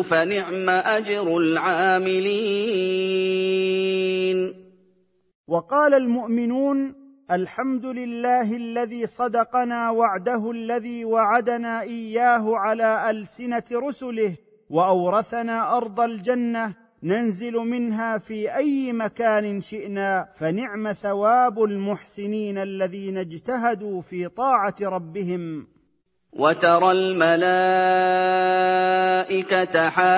فنعم 0.02 0.70
أجر 0.70 1.38
العاملين. 1.38 2.40
وقال 5.48 5.94
المؤمنون 5.94 6.96
الحمد 7.32 7.86
لله 7.86 8.56
الذي 8.56 9.06
صدقنا 9.06 9.90
وعده 9.90 10.52
الذي 10.52 11.06
وعدنا 11.06 11.82
إياه 11.82 12.56
على 12.56 13.10
ألسنة 13.10 13.64
رسله 13.72 14.36
وأورثنا 14.70 15.78
أرض 15.78 16.00
الجنة 16.00 16.74
ننزل 17.04 17.54
منها 17.54 18.18
في 18.18 18.56
أي 18.56 18.94
مكان 18.94 19.62
شئنا 19.62 20.28
فنعم 20.40 20.94
ثواب 20.94 21.64
المحسنين 21.64 22.58
الذين 22.58 23.18
اجتهدوا 23.18 24.02
في 24.02 24.28
طاعة 24.28 24.76
ربهم. 24.82 25.68
وترى 26.34 26.92
الملائكة 26.92 27.50
حافين 29.90 30.10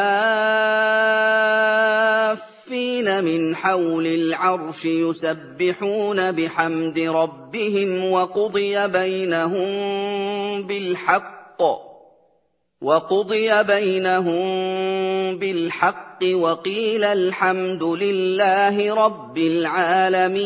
من 3.24 3.56
حول 3.56 4.08
العرش 4.08 4.86
يسبحون 4.86 6.32
بحمد 6.32 7.00
ربهم 7.00 8.12
وقضي 8.12 8.88
بينهم 8.88 9.68
بالحق. 10.68 11.91
وقضي 12.82 13.64
بينهم 13.64 14.42
بالحق 15.38 16.24
وقيل 16.34 17.04
الحمد 17.04 17.84
لله 17.84 19.06
رب 19.06 19.38
العالمين. 19.38 20.42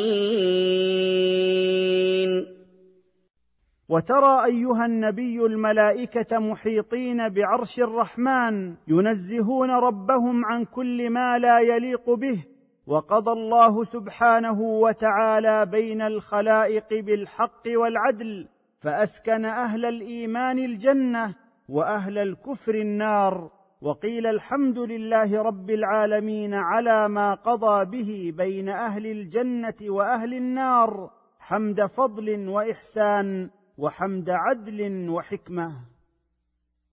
وترى 3.89 4.45
أيها 4.45 4.85
النبي 4.85 5.45
الملائكة 5.45 6.39
محيطين 6.39 7.29
بعرش 7.29 7.79
الرحمن 7.79 8.75
ينزهون 8.87 9.71
ربهم 9.71 10.45
عن 10.45 10.65
كل 10.65 11.09
ما 11.09 11.37
لا 11.37 11.59
يليق 11.59 12.09
به 12.09 12.43
وقضى 12.87 13.31
الله 13.31 13.83
سبحانه 13.83 14.61
وتعالى 14.61 15.65
بين 15.65 16.01
الخلائق 16.01 16.87
بالحق 16.93 17.63
والعدل 17.67 18.47
فأسكن 18.79 19.45
أهل 19.45 19.85
الإيمان 19.85 20.59
الجنة 20.59 21.44
وأهل 21.69 22.17
الكفر 22.17 22.75
النار 22.75 23.51
وقيل 23.81 24.27
الحمد 24.27 24.79
لله 24.79 25.41
رب 25.41 25.69
العالمين 25.69 26.53
على 26.53 27.07
ما 27.09 27.33
قضى 27.33 27.85
به 27.85 28.33
بين 28.37 28.69
أهل 28.69 29.07
الجنة 29.07 29.79
وأهل 29.89 30.33
النار 30.33 31.11
حمد 31.39 31.85
فضل 31.85 32.49
وإحسان 32.49 33.49
وحمد 33.77 34.29
عدل 34.29 35.09
وحكمة. 35.09 35.94